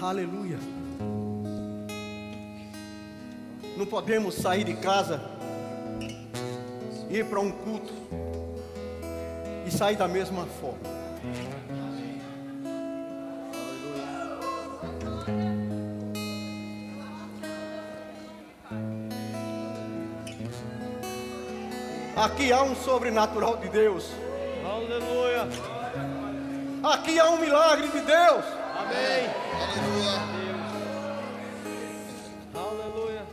Aleluia. 0.00 0.58
Não 3.78 3.86
podemos 3.86 4.34
sair 4.34 4.64
de 4.64 4.74
casa, 4.74 5.22
ir 7.08 7.24
para 7.24 7.40
um 7.40 7.50
culto 7.50 7.92
e 9.66 9.70
sair 9.70 9.96
da 9.96 10.06
mesma 10.06 10.46
forma. 10.60 10.78
Aqui 22.16 22.52
há 22.52 22.62
um 22.62 22.74
sobrenatural 22.76 23.56
de 23.58 23.68
Deus. 23.70 24.10
Aleluia. 24.64 25.48
Aqui 26.82 27.18
há 27.18 27.30
um 27.30 27.38
milagre 27.38 27.88
de 27.88 28.00
Deus. 28.00 28.44
Amém. 28.78 29.45
Aleluia. 29.56 30.20
Aleluia. 32.54 33.26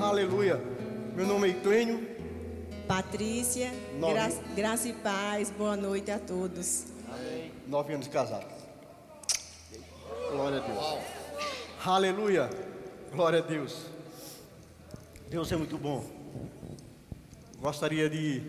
Aleluia. 0.00 0.60
Meu 1.16 1.26
nome 1.26 1.48
é 1.48 1.50
Itênio. 1.50 2.08
Patrícia, 2.86 3.72
Nove. 3.98 4.14
gra 4.14 4.28
graça 4.54 4.88
e 4.88 4.92
paz, 4.92 5.50
boa 5.50 5.76
noite 5.76 6.12
a 6.12 6.18
todos. 6.20 6.84
Nove 7.66 7.94
anos 7.94 8.06
de 8.06 8.12
casado. 8.12 8.46
Glória 10.30 10.58
a 10.58 10.60
Deus. 10.60 11.04
Aleluia. 11.84 12.50
Glória 13.12 13.40
a 13.40 13.42
Deus. 13.42 13.86
Deus 15.28 15.50
é 15.50 15.56
muito 15.56 15.76
bom. 15.76 16.04
Gostaria 17.58 18.08
de 18.08 18.40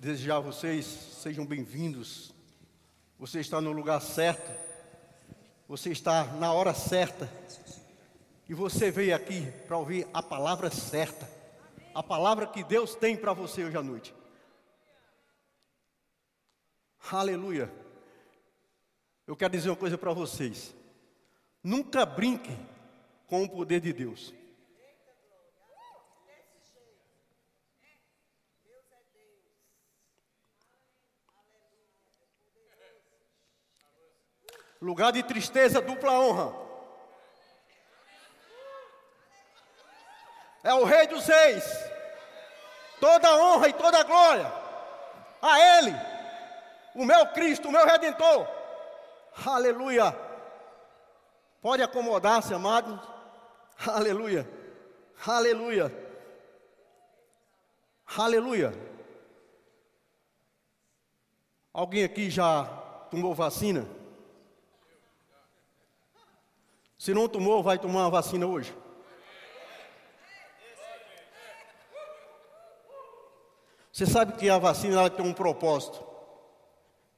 desejar 0.00 0.38
a 0.38 0.40
vocês, 0.40 0.86
sejam 1.22 1.46
bem-vindos. 1.46 2.32
Você 3.18 3.38
está 3.38 3.60
no 3.60 3.70
lugar 3.70 4.00
certo. 4.00 4.69
Você 5.70 5.90
está 5.92 6.24
na 6.24 6.52
hora 6.52 6.74
certa. 6.74 7.30
E 8.48 8.52
você 8.52 8.90
veio 8.90 9.14
aqui 9.14 9.48
para 9.68 9.78
ouvir 9.78 10.04
a 10.12 10.20
palavra 10.20 10.68
certa. 10.68 11.30
A 11.94 12.02
palavra 12.02 12.44
que 12.44 12.64
Deus 12.64 12.96
tem 12.96 13.16
para 13.16 13.32
você 13.32 13.62
hoje 13.62 13.76
à 13.76 13.82
noite. 13.82 14.12
Aleluia. 17.12 17.72
Eu 19.28 19.36
quero 19.36 19.52
dizer 19.52 19.70
uma 19.70 19.76
coisa 19.76 19.96
para 19.96 20.12
vocês. 20.12 20.74
Nunca 21.62 22.04
brinque 22.04 22.50
com 23.28 23.44
o 23.44 23.48
poder 23.48 23.80
de 23.80 23.92
Deus. 23.92 24.34
Lugar 34.80 35.12
de 35.12 35.22
tristeza, 35.22 35.80
dupla 35.80 36.12
honra. 36.12 36.54
É 40.62 40.74
o 40.74 40.84
Rei 40.84 41.06
dos 41.06 41.26
Reis. 41.26 41.64
Toda 43.00 43.36
honra 43.36 43.68
e 43.68 43.72
toda 43.72 44.02
glória 44.04 44.60
a 45.42 45.78
Ele, 45.78 45.94
o 46.94 47.04
meu 47.04 47.26
Cristo, 47.28 47.68
o 47.68 47.72
meu 47.72 47.86
Redentor. 47.86 48.46
Aleluia. 49.46 50.16
Pode 51.62 51.82
acomodar-se, 51.82 52.52
amados. 52.52 52.98
Aleluia. 53.86 54.48
Aleluia. 55.26 55.92
Aleluia. 58.16 58.72
Alguém 61.72 62.04
aqui 62.04 62.28
já 62.28 62.64
tomou 63.10 63.34
vacina? 63.34 63.86
Se 67.00 67.14
não 67.14 67.26
tomou, 67.26 67.62
vai 67.62 67.78
tomar 67.78 68.00
uma 68.00 68.10
vacina 68.10 68.46
hoje. 68.46 68.76
Você 73.90 74.04
sabe 74.04 74.34
que 74.34 74.50
a 74.50 74.58
vacina 74.58 75.08
tem 75.08 75.24
um 75.24 75.32
propósito 75.32 76.04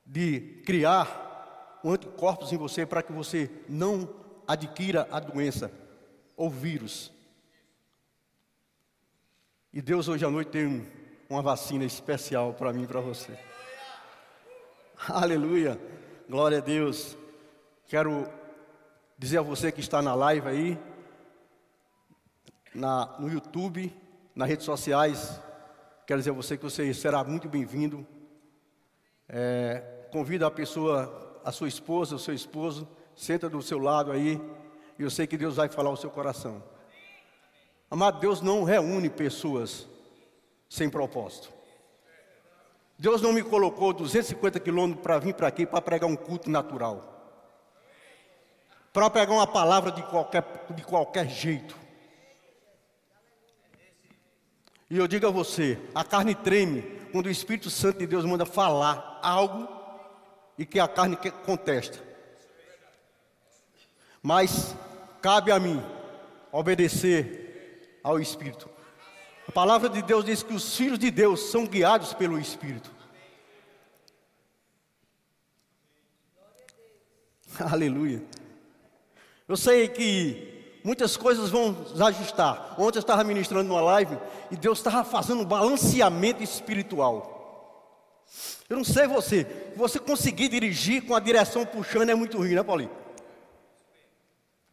de 0.06 0.62
criar 0.64 1.80
anticorpos 1.84 2.52
em 2.52 2.56
você 2.56 2.86
para 2.86 3.02
que 3.02 3.10
você 3.12 3.50
não 3.68 4.08
adquira 4.46 5.08
a 5.10 5.18
doença 5.18 5.68
ou 6.36 6.48
vírus. 6.48 7.10
E 9.72 9.82
Deus 9.82 10.06
hoje 10.06 10.24
à 10.24 10.30
noite 10.30 10.52
tem 10.52 10.64
um- 10.64 10.86
uma 11.28 11.42
vacina 11.42 11.84
especial 11.84 12.54
para 12.54 12.72
mim 12.72 12.84
e 12.84 12.86
para 12.86 13.00
você. 13.00 13.36
Aleluia. 15.08 15.76
Glória 16.28 16.58
a 16.58 16.60
Deus. 16.60 17.16
Quero 17.88 18.30
dizer 19.22 19.38
a 19.38 19.42
você 19.42 19.70
que 19.70 19.78
está 19.78 20.02
na 20.02 20.16
live 20.16 20.48
aí, 20.48 20.78
na, 22.74 23.06
no 23.20 23.30
YouTube, 23.30 23.94
nas 24.34 24.48
redes 24.48 24.66
sociais, 24.66 25.40
quero 26.04 26.18
dizer 26.18 26.30
a 26.30 26.34
você 26.34 26.56
que 26.56 26.64
você 26.64 26.92
será 26.92 27.22
muito 27.22 27.48
bem-vindo. 27.48 28.04
É, 29.28 30.08
convida 30.10 30.48
a 30.48 30.50
pessoa, 30.50 31.40
a 31.44 31.52
sua 31.52 31.68
esposa, 31.68 32.16
o 32.16 32.18
seu 32.18 32.34
esposo, 32.34 32.88
senta 33.14 33.48
do 33.48 33.62
seu 33.62 33.78
lado 33.78 34.10
aí, 34.10 34.40
e 34.98 35.04
eu 35.04 35.10
sei 35.10 35.24
que 35.28 35.36
Deus 35.36 35.54
vai 35.54 35.68
falar 35.68 35.90
ao 35.90 35.96
seu 35.96 36.10
coração. 36.10 36.60
Amado, 37.88 38.18
Deus 38.18 38.40
não 38.40 38.64
reúne 38.64 39.08
pessoas 39.08 39.86
sem 40.68 40.90
propósito. 40.90 41.52
Deus 42.98 43.22
não 43.22 43.32
me 43.32 43.44
colocou 43.44 43.92
250 43.92 44.58
quilômetros 44.58 45.00
para 45.00 45.20
vir 45.20 45.34
para 45.34 45.46
aqui 45.46 45.64
para 45.64 45.80
pregar 45.80 46.10
um 46.10 46.16
culto 46.16 46.50
natural 46.50 47.12
para 48.92 49.08
pegar 49.08 49.32
uma 49.32 49.46
palavra 49.46 49.90
de 49.90 50.02
qualquer, 50.02 50.44
de 50.70 50.84
qualquer 50.84 51.28
jeito. 51.28 51.76
E 54.90 54.98
eu 54.98 55.08
digo 55.08 55.26
a 55.26 55.30
você: 55.30 55.78
a 55.94 56.04
carne 56.04 56.34
treme 56.34 56.82
quando 57.10 57.26
o 57.26 57.30
Espírito 57.30 57.70
Santo 57.70 57.98
de 57.98 58.06
Deus 58.06 58.24
manda 58.24 58.44
falar 58.44 59.18
algo 59.22 59.66
e 60.58 60.66
que 60.66 60.78
a 60.78 60.86
carne 60.86 61.16
contesta. 61.46 61.98
Mas 64.22 64.76
cabe 65.22 65.50
a 65.50 65.58
mim 65.58 65.82
obedecer 66.52 67.98
ao 68.04 68.20
Espírito. 68.20 68.68
A 69.48 69.52
palavra 69.52 69.88
de 69.88 70.02
Deus 70.02 70.24
diz 70.24 70.42
que 70.42 70.52
os 70.52 70.76
filhos 70.76 70.98
de 70.98 71.10
Deus 71.10 71.50
são 71.50 71.66
guiados 71.66 72.12
pelo 72.12 72.38
Espírito. 72.38 72.90
Aleluia. 77.58 78.22
Eu 79.48 79.56
sei 79.56 79.88
que 79.88 80.80
muitas 80.84 81.16
coisas 81.16 81.50
vão 81.50 81.76
ajustar. 82.06 82.74
Ontem 82.78 82.98
eu 82.98 83.00
estava 83.00 83.24
ministrando 83.24 83.68
numa 83.68 83.80
live 83.80 84.16
e 84.50 84.56
Deus 84.56 84.78
estava 84.78 85.04
fazendo 85.04 85.42
um 85.42 85.44
balanceamento 85.44 86.42
espiritual. 86.42 88.26
Eu 88.68 88.76
não 88.76 88.84
sei 88.84 89.06
você, 89.06 89.46
você 89.76 89.98
conseguir 89.98 90.48
dirigir 90.48 91.04
com 91.04 91.14
a 91.14 91.20
direção 91.20 91.66
puxando 91.66 92.10
é 92.10 92.14
muito 92.14 92.38
ruim, 92.38 92.54
né, 92.54 92.62
Paulinho? 92.62 92.90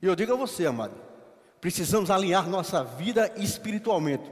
E 0.02 0.06
eu 0.06 0.16
digo 0.16 0.32
a 0.32 0.38
você, 0.38 0.66
amado, 0.66 0.96
precisamos 1.60 2.10
alinhar 2.10 2.48
nossa 2.48 2.84
vida 2.84 3.34
espiritualmente 3.36 4.24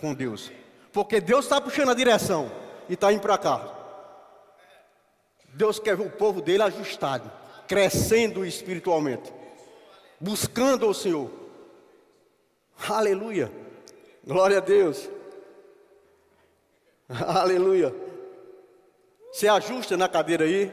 com 0.00 0.14
Deus, 0.14 0.50
porque 0.90 1.20
Deus 1.20 1.44
está 1.44 1.60
puxando 1.60 1.90
a 1.90 1.94
direção 1.94 2.50
e 2.88 2.94
está 2.94 3.12
indo 3.12 3.20
para 3.20 3.36
cá. 3.36 3.78
Deus 5.52 5.78
quer 5.78 6.00
o 6.00 6.08
povo 6.08 6.40
dele 6.40 6.62
ajustado, 6.62 7.30
crescendo 7.68 8.46
espiritualmente 8.46 9.30
buscando 10.22 10.88
o 10.88 10.94
Senhor. 10.94 11.28
Aleluia. 12.88 13.52
Glória 14.24 14.58
a 14.58 14.60
Deus. 14.60 15.10
Aleluia. 17.08 17.92
Você 19.32 19.48
ajusta 19.48 19.96
na 19.96 20.08
cadeira 20.08 20.44
aí. 20.44 20.72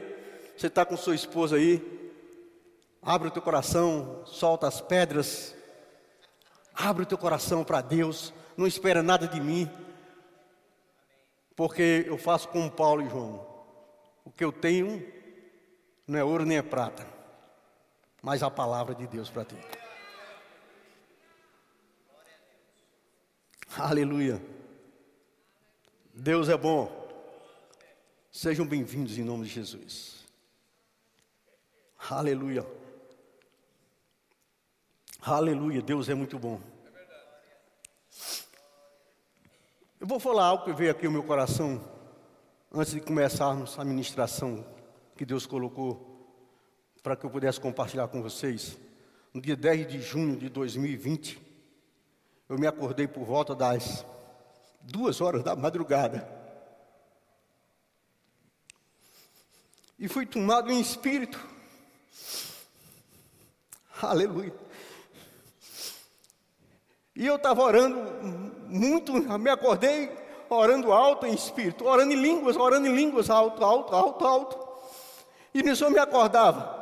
Você 0.56 0.68
está 0.68 0.86
com 0.86 0.96
sua 0.96 1.16
esposa 1.16 1.56
aí. 1.56 1.98
Abre 3.02 3.28
o 3.28 3.30
teu 3.30 3.42
coração, 3.42 4.22
solta 4.24 4.68
as 4.68 4.80
pedras. 4.80 5.54
Abre 6.72 7.02
o 7.02 7.06
teu 7.06 7.18
coração 7.18 7.64
para 7.64 7.80
Deus. 7.80 8.32
Não 8.56 8.66
espera 8.66 9.02
nada 9.02 9.26
de 9.26 9.40
mim. 9.40 9.68
Porque 11.56 12.04
eu 12.06 12.16
faço 12.16 12.48
como 12.48 12.70
Paulo 12.70 13.02
e 13.02 13.08
João. 13.08 13.44
O 14.24 14.30
que 14.30 14.44
eu 14.44 14.52
tenho 14.52 15.04
não 16.06 16.18
é 16.18 16.22
ouro 16.22 16.44
nem 16.44 16.58
é 16.58 16.62
prata 16.62 17.19
mas 18.22 18.42
a 18.42 18.50
palavra 18.50 18.94
de 18.94 19.06
Deus 19.06 19.30
para 19.30 19.44
ti. 19.44 19.56
Aleluia. 23.76 24.42
Deus 26.12 26.48
é 26.48 26.56
bom. 26.56 27.00
Sejam 28.30 28.66
bem-vindos 28.66 29.16
em 29.16 29.24
nome 29.24 29.44
de 29.44 29.50
Jesus. 29.50 30.26
Aleluia. 32.10 32.66
Aleluia. 35.22 35.80
Deus 35.80 36.08
é 36.08 36.14
muito 36.14 36.38
bom. 36.38 36.60
Eu 39.98 40.06
vou 40.06 40.18
falar 40.18 40.46
algo 40.46 40.64
que 40.64 40.72
veio 40.72 40.90
aqui 40.90 41.04
no 41.04 41.12
meu 41.12 41.22
coração 41.22 41.80
antes 42.72 42.92
de 42.92 43.00
começarmos 43.00 43.78
a 43.78 43.84
ministração 43.84 44.64
que 45.16 45.24
Deus 45.24 45.46
colocou 45.46 46.09
para 47.02 47.16
que 47.16 47.24
eu 47.24 47.30
pudesse 47.30 47.60
compartilhar 47.60 48.08
com 48.08 48.22
vocês. 48.22 48.78
No 49.32 49.40
dia 49.40 49.56
10 49.56 49.88
de 49.88 50.02
junho 50.02 50.36
de 50.36 50.48
2020, 50.48 51.40
eu 52.48 52.58
me 52.58 52.66
acordei 52.66 53.06
por 53.06 53.24
volta 53.24 53.54
das 53.54 54.04
duas 54.80 55.20
horas 55.20 55.42
da 55.42 55.54
madrugada. 55.54 56.28
E 59.98 60.08
fui 60.08 60.26
tomado 60.26 60.70
em 60.72 60.80
espírito. 60.80 61.38
Aleluia. 64.02 64.54
E 67.14 67.26
eu 67.26 67.36
estava 67.36 67.62
orando 67.62 67.98
muito, 68.66 69.12
me 69.12 69.50
acordei 69.50 70.10
orando 70.48 70.92
alto 70.92 71.26
em 71.26 71.34
espírito, 71.34 71.84
orando 71.84 72.12
em 72.12 72.16
línguas, 72.16 72.56
orando 72.56 72.86
em 72.86 72.94
línguas, 72.94 73.28
alto, 73.30 73.64
alto, 73.64 73.94
alto, 73.94 74.26
alto. 74.26 74.70
E 75.52 75.62
nisso 75.62 75.84
eu 75.84 75.90
me 75.90 75.98
acordava. 75.98 76.79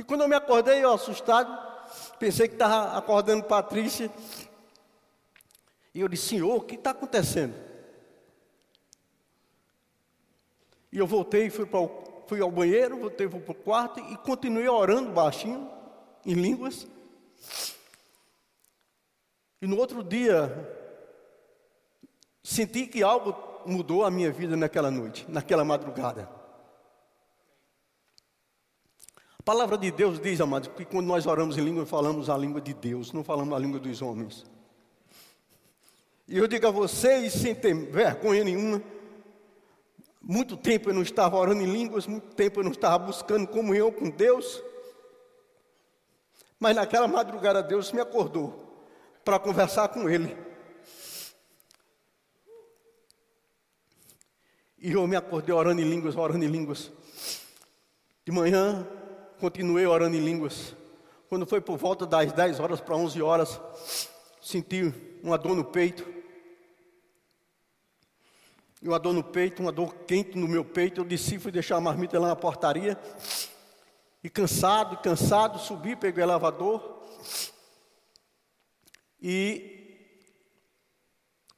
E 0.00 0.02
quando 0.02 0.22
eu 0.22 0.28
me 0.28 0.34
acordei, 0.34 0.82
assustado, 0.82 1.54
pensei 2.18 2.48
que 2.48 2.54
estava 2.54 2.96
acordando 2.96 3.44
Patrícia. 3.44 4.10
E 5.94 6.00
eu 6.00 6.08
disse, 6.08 6.28
Senhor, 6.28 6.56
o 6.56 6.62
que 6.62 6.74
está 6.76 6.92
acontecendo? 6.92 7.54
E 10.90 10.96
eu 10.96 11.06
voltei, 11.06 11.50
fui, 11.50 11.66
para 11.66 11.80
o, 11.80 12.24
fui 12.26 12.40
ao 12.40 12.50
banheiro, 12.50 12.96
voltei 12.96 13.28
para 13.28 13.52
o 13.52 13.54
quarto 13.54 14.00
e 14.00 14.16
continuei 14.16 14.66
orando 14.66 15.12
baixinho, 15.12 15.70
em 16.24 16.32
línguas. 16.32 16.86
E 19.60 19.66
no 19.66 19.76
outro 19.76 20.02
dia, 20.02 20.50
senti 22.42 22.86
que 22.86 23.02
algo 23.02 23.36
mudou 23.66 24.02
a 24.02 24.10
minha 24.10 24.32
vida 24.32 24.56
naquela 24.56 24.90
noite, 24.90 25.26
naquela 25.28 25.62
madrugada. 25.62 26.39
A 29.40 29.42
palavra 29.42 29.78
de 29.78 29.90
Deus 29.90 30.20
diz, 30.20 30.38
amados, 30.38 30.68
que 30.76 30.84
quando 30.84 31.06
nós 31.06 31.24
oramos 31.24 31.56
em 31.56 31.62
língua, 31.62 31.86
falamos 31.86 32.28
a 32.28 32.36
língua 32.36 32.60
de 32.60 32.74
Deus, 32.74 33.10
não 33.10 33.24
falamos 33.24 33.56
a 33.56 33.58
língua 33.58 33.80
dos 33.80 34.02
homens. 34.02 34.44
E 36.28 36.36
eu 36.36 36.46
digo 36.46 36.66
a 36.66 36.70
vocês, 36.70 37.32
sem 37.32 37.54
ter 37.54 37.74
vergonha 37.74 38.44
nenhuma, 38.44 38.82
muito 40.20 40.58
tempo 40.58 40.90
eu 40.90 40.94
não 40.94 41.00
estava 41.00 41.38
orando 41.38 41.62
em 41.62 41.72
línguas, 41.72 42.06
muito 42.06 42.34
tempo 42.34 42.60
eu 42.60 42.64
não 42.64 42.70
estava 42.70 42.98
buscando 42.98 43.46
comunhão 43.46 43.90
com 43.90 44.10
Deus. 44.10 44.62
Mas 46.58 46.76
naquela 46.76 47.08
madrugada 47.08 47.62
Deus 47.62 47.92
me 47.92 48.00
acordou 48.02 48.84
para 49.24 49.38
conversar 49.38 49.88
com 49.88 50.06
Ele. 50.06 50.36
E 54.78 54.92
eu 54.92 55.06
me 55.06 55.16
acordei 55.16 55.54
orando 55.54 55.80
em 55.80 55.88
línguas, 55.88 56.14
orando 56.14 56.44
em 56.44 56.48
línguas. 56.48 56.92
De 58.22 58.30
manhã, 58.30 58.86
continuei 59.40 59.86
orando 59.86 60.16
em 60.16 60.20
línguas. 60.20 60.76
Quando 61.28 61.46
foi 61.46 61.60
por 61.60 61.76
volta 61.78 62.06
das 62.06 62.32
10 62.32 62.60
horas 62.60 62.80
para 62.80 62.94
11 62.94 63.22
horas, 63.22 63.60
senti 64.40 64.92
uma 65.22 65.38
dor 65.38 65.56
no 65.56 65.64
peito 65.64 66.20
e 68.82 68.88
uma 68.88 68.98
dor 68.98 69.12
no 69.12 69.22
peito, 69.22 69.60
uma 69.60 69.70
dor 69.70 69.94
quente 70.06 70.38
no 70.38 70.48
meu 70.48 70.64
peito. 70.64 71.00
Eu 71.00 71.04
desci, 71.04 71.38
fui 71.38 71.52
deixar 71.52 71.76
a 71.76 71.80
marmita 71.80 72.18
lá 72.18 72.28
na 72.28 72.36
portaria. 72.36 72.98
E 74.22 74.30
cansado, 74.30 74.96
cansado, 74.98 75.58
subi, 75.58 75.94
peguei 75.94 76.22
o 76.22 76.26
elevador. 76.26 77.02
E 79.20 79.78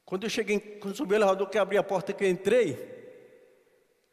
quando 0.05 0.25
eu 0.25 0.29
cheguei, 0.29 0.59
quando 0.59 0.95
subi 0.95 1.13
o 1.13 1.17
elevador, 1.17 1.49
que 1.49 1.57
abri 1.57 1.77
a 1.77 1.83
porta 1.83 2.11
que 2.11 2.25
eu 2.25 2.29
entrei, 2.29 2.91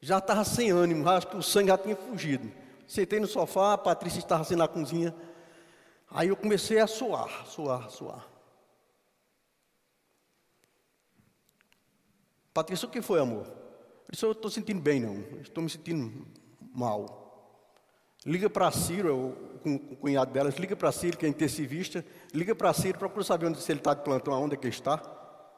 já 0.01 0.19
estava 0.19 0.45
sem 0.45 0.71
ânimo, 0.71 1.09
acho 1.09 1.27
que 1.27 1.37
o 1.37 1.43
sangue 1.43 1.69
já 1.69 1.79
tinha 1.79 1.97
fugido. 1.97 2.51
Sentei 2.91 3.21
no 3.21 3.29
sofá, 3.29 3.75
a 3.75 3.79
Patrícia 3.79 4.19
estava 4.19 4.43
assim 4.43 4.57
na 4.57 4.67
cozinha. 4.67 5.15
Aí 6.11 6.27
eu 6.27 6.37
comecei 6.37 6.81
a 6.81 6.89
suar, 6.89 7.47
suar, 7.47 7.89
suar. 7.89 8.29
Patrícia, 12.53 12.89
o 12.89 12.91
que 12.91 13.01
foi, 13.01 13.21
amor? 13.21 13.47
Eu 13.47 14.11
disse, 14.11 14.25
eu 14.25 14.33
estou 14.33 14.51
sentindo 14.51 14.81
bem, 14.83 14.99
não. 14.99 15.21
Estou 15.41 15.63
me 15.63 15.71
sentindo 15.71 16.27
mal. 16.75 17.63
Liga 18.27 18.51
para 18.51 18.73
Ciro, 18.73 19.37
com 19.63 19.77
o 19.77 19.97
cunhado 19.97 20.33
delas, 20.33 20.57
liga 20.57 20.75
para 20.75 20.91
Ciro, 20.91 21.17
que 21.17 21.25
é 21.25 21.29
intensivista, 21.29 22.05
liga 22.35 22.57
para 22.57 22.73
Ciro, 22.73 22.99
procura 22.99 23.23
saber 23.23 23.47
onde 23.47 23.61
se 23.61 23.71
ele 23.71 23.79
está 23.79 23.95
de 23.95 24.03
plantão, 24.03 24.35
aonde 24.35 24.55
é 24.55 24.57
que 24.57 24.67
ele 24.67 24.75
está. 24.75 25.01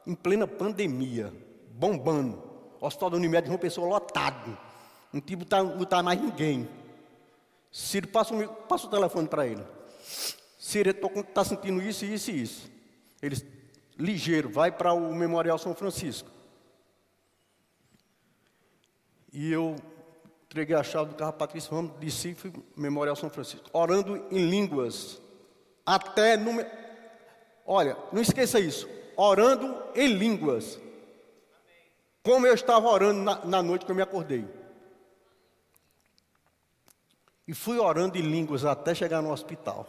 Em 0.05 0.13
plena 0.13 0.45
pandemia, 0.45 1.33
bombando. 1.71 2.43
Hospital 2.79 3.09
da 3.09 3.17
Unimed, 3.17 3.49
uma 3.49 3.57
pessoa 3.57 3.87
lotado. 3.87 4.55
Não 5.11 5.19
tá, 5.19 5.63
não 5.63 5.81
está 5.81 6.03
mais 6.03 6.21
ninguém. 6.21 6.82
Ciro, 7.73 8.07
passa, 8.07 8.35
passa 8.69 8.85
o 8.85 8.89
telefone 8.89 9.27
para 9.27 9.47
ele. 9.47 9.63
Ciro, 10.59 10.91
está 10.91 11.43
sentindo 11.43 11.81
isso, 11.81 12.05
isso 12.05 12.29
e 12.29 12.43
isso. 12.43 12.71
Ele, 13.19 13.35
ligeiro, 13.97 14.47
vai 14.47 14.71
para 14.71 14.93
o 14.93 15.15
Memorial 15.15 15.57
São 15.57 15.73
Francisco. 15.73 16.29
E 19.31 19.51
eu 19.51 19.75
entreguei 20.45 20.75
a 20.75 20.83
chave 20.83 21.09
do 21.09 21.15
carro 21.15 21.31
a 21.31 21.33
Patrícia, 21.33 21.71
vamos, 21.71 21.93
desci, 21.93 22.35
fui 22.35 22.53
Memorial 22.77 23.15
São 23.15 23.31
Francisco, 23.31 23.67
orando 23.73 24.23
em 24.29 24.47
línguas, 24.47 25.19
até 25.83 26.37
no... 26.37 26.63
Olha, 27.65 27.97
não 28.11 28.21
esqueça 28.21 28.59
isso, 28.59 28.87
orando 29.17 29.81
em 29.95 30.09
línguas, 30.09 30.79
como 32.21 32.45
eu 32.45 32.53
estava 32.53 32.87
orando 32.87 33.23
na, 33.23 33.43
na 33.43 33.63
noite 33.63 33.83
que 33.83 33.91
eu 33.91 33.95
me 33.95 34.03
acordei. 34.03 34.45
E 37.47 37.53
fui 37.53 37.77
orando 37.77 38.17
em 38.17 38.21
línguas 38.21 38.63
até 38.63 38.95
chegar 38.95 39.21
no 39.21 39.31
hospital. 39.31 39.87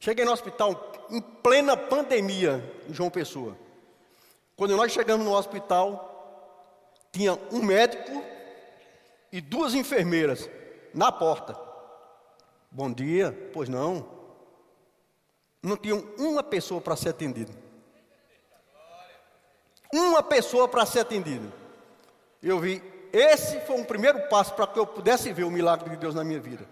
Cheguei 0.00 0.24
no 0.24 0.32
hospital 0.32 0.92
em 1.10 1.20
plena 1.20 1.76
pandemia 1.76 2.62
em 2.88 2.94
João 2.94 3.10
Pessoa. 3.10 3.56
Quando 4.56 4.76
nós 4.76 4.92
chegamos 4.92 5.24
no 5.24 5.34
hospital, 5.34 6.08
tinha 7.12 7.38
um 7.52 7.62
médico 7.62 8.22
e 9.32 9.40
duas 9.40 9.74
enfermeiras 9.74 10.48
na 10.94 11.10
porta. 11.10 11.58
Bom 12.70 12.92
dia, 12.92 13.50
pois 13.52 13.68
não. 13.68 14.06
Não 15.62 15.76
tinha 15.76 15.94
uma 15.94 16.42
pessoa 16.42 16.80
para 16.80 16.96
ser 16.96 17.10
atendido. 17.10 17.52
Uma 19.92 20.22
pessoa 20.22 20.68
para 20.68 20.84
ser 20.86 21.00
atendido. 21.00 21.52
Eu 22.42 22.60
vi, 22.60 22.82
esse 23.12 23.60
foi 23.60 23.76
um 23.76 23.84
primeiro 23.84 24.28
passo 24.28 24.54
para 24.54 24.66
que 24.66 24.78
eu 24.78 24.86
pudesse 24.86 25.32
ver 25.32 25.44
o 25.44 25.50
milagre 25.50 25.90
de 25.90 25.96
Deus 25.96 26.14
na 26.14 26.24
minha 26.24 26.40
vida. 26.40 26.66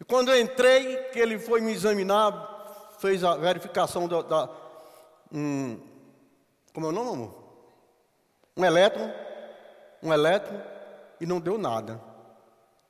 E 0.00 0.04
quando 0.04 0.30
eu 0.30 0.40
entrei, 0.40 0.96
que 1.12 1.18
ele 1.18 1.38
foi 1.38 1.60
me 1.60 1.72
examinar, 1.72 2.92
fez 2.98 3.22
a 3.22 3.36
verificação 3.36 4.08
da. 4.08 4.22
da 4.22 4.50
um, 5.30 5.80
como 6.72 6.86
é 6.86 6.88
o 6.88 6.92
nome, 6.92 7.10
amor? 7.10 7.42
um 8.56 8.64
elétron, 8.64 9.10
um 10.02 10.12
elétron, 10.12 10.60
e 11.20 11.26
não 11.26 11.40
deu 11.40 11.56
nada. 11.56 12.00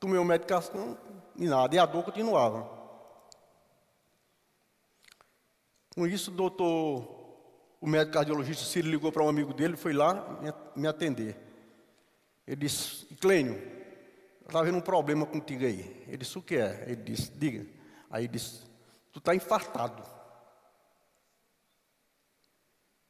Tomei 0.01 0.19
uma 0.19 0.33
medicação 0.33 0.99
e 1.37 1.47
nada, 1.47 1.75
e 1.75 1.79
a 1.79 1.87
dor 1.87 2.03
continuava. 2.03 2.69
Com 5.95 6.07
isso, 6.07 6.31
o 6.31 6.35
doutor, 6.35 7.07
o 7.81 7.87
médico 7.87 8.15
cardiologista 8.15 8.65
Ciro 8.65 8.89
ligou 8.89 9.13
para 9.13 9.23
um 9.23 9.29
amigo 9.29 9.53
dele, 9.53 9.77
foi 9.77 9.93
lá 9.93 10.41
me 10.75 10.89
atender. 10.89 11.52
Ele 12.47 12.57
disse, 12.57 13.07
Clênio, 13.17 13.57
estava 14.41 14.65
vendo 14.65 14.79
um 14.79 14.83
problema 14.83 15.25
contigo 15.25 15.65
aí. 15.65 16.05
Ele 16.07 16.19
disse, 16.19 16.37
o 16.39 16.43
que 16.43 16.57
é? 16.57 16.85
Ele 16.87 16.97
disse, 16.97 17.31
diga. 17.31 17.67
Aí 18.11 18.25
ele 18.25 18.33
disse, 18.33 18.65
tu 19.13 19.19
está 19.19 19.35
infartado. 19.35 20.03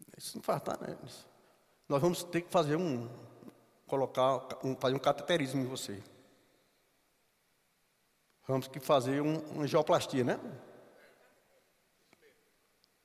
Ele 0.00 0.16
disse, 0.16 0.38
infartado, 0.38 0.86
né? 0.86 0.96
Disse, 1.02 1.24
nós 1.88 2.00
vamos 2.00 2.22
ter 2.22 2.42
que 2.42 2.50
fazer 2.50 2.76
um, 2.76 3.08
colocar, 3.86 4.48
um, 4.62 4.76
fazer 4.76 4.94
um 4.94 4.98
cateterismo 4.98 5.62
em 5.62 5.66
você. 5.66 6.02
Vamos 8.46 8.68
que 8.68 8.80
fazer 8.80 9.20
um, 9.20 9.38
uma 9.50 9.66
geoplastia, 9.66 10.24
né? 10.24 10.38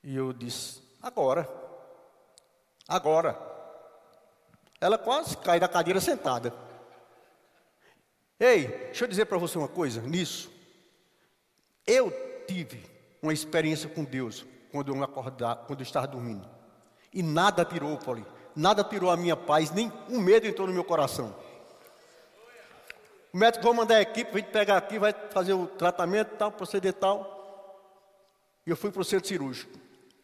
E 0.03 0.15
eu 0.15 0.33
disse, 0.33 0.81
agora. 1.01 1.47
Agora. 2.87 3.56
Ela 4.79 4.97
quase 4.97 5.37
cai 5.37 5.59
da 5.59 5.67
cadeira 5.67 5.99
sentada. 5.99 6.53
Ei, 8.39 8.67
deixa 8.67 9.05
eu 9.05 9.07
dizer 9.07 9.25
para 9.25 9.37
você 9.37 9.57
uma 9.57 9.67
coisa 9.67 10.01
nisso. 10.01 10.51
Eu 11.85 12.11
tive 12.47 12.83
uma 13.21 13.33
experiência 13.33 13.89
com 13.89 14.03
Deus 14.03 14.45
quando 14.71 14.93
eu 14.93 15.03
acordar, 15.03 15.55
quando 15.67 15.79
eu 15.79 15.83
estava 15.83 16.07
dormindo. 16.07 16.47
E 17.13 17.23
nada 17.23 17.65
tirou, 17.65 17.97
Paulinho 17.97 18.37
nada 18.57 18.83
tirou 18.83 19.11
a 19.11 19.15
minha 19.15 19.37
paz, 19.37 19.69
nem 19.69 19.93
um 20.09 20.19
medo 20.19 20.47
entrou 20.47 20.67
no 20.67 20.73
meu 20.73 20.83
coração. 20.83 21.33
O 23.31 23.37
médico 23.37 23.63
vai 23.63 23.73
mandar 23.73 23.97
a 23.97 24.01
equipe, 24.01 24.31
vem 24.31 24.43
pegar 24.43 24.77
aqui, 24.77 24.97
vai 24.97 25.13
fazer 25.29 25.53
o 25.53 25.67
tratamento, 25.67 26.35
tal, 26.37 26.51
proceder 26.51 26.93
tal. 26.93 27.35
E 28.65 28.69
eu 28.71 28.75
fui 28.75 28.89
para 28.89 29.01
o 29.01 29.05
centro 29.05 29.27
cirúrgico. 29.27 29.77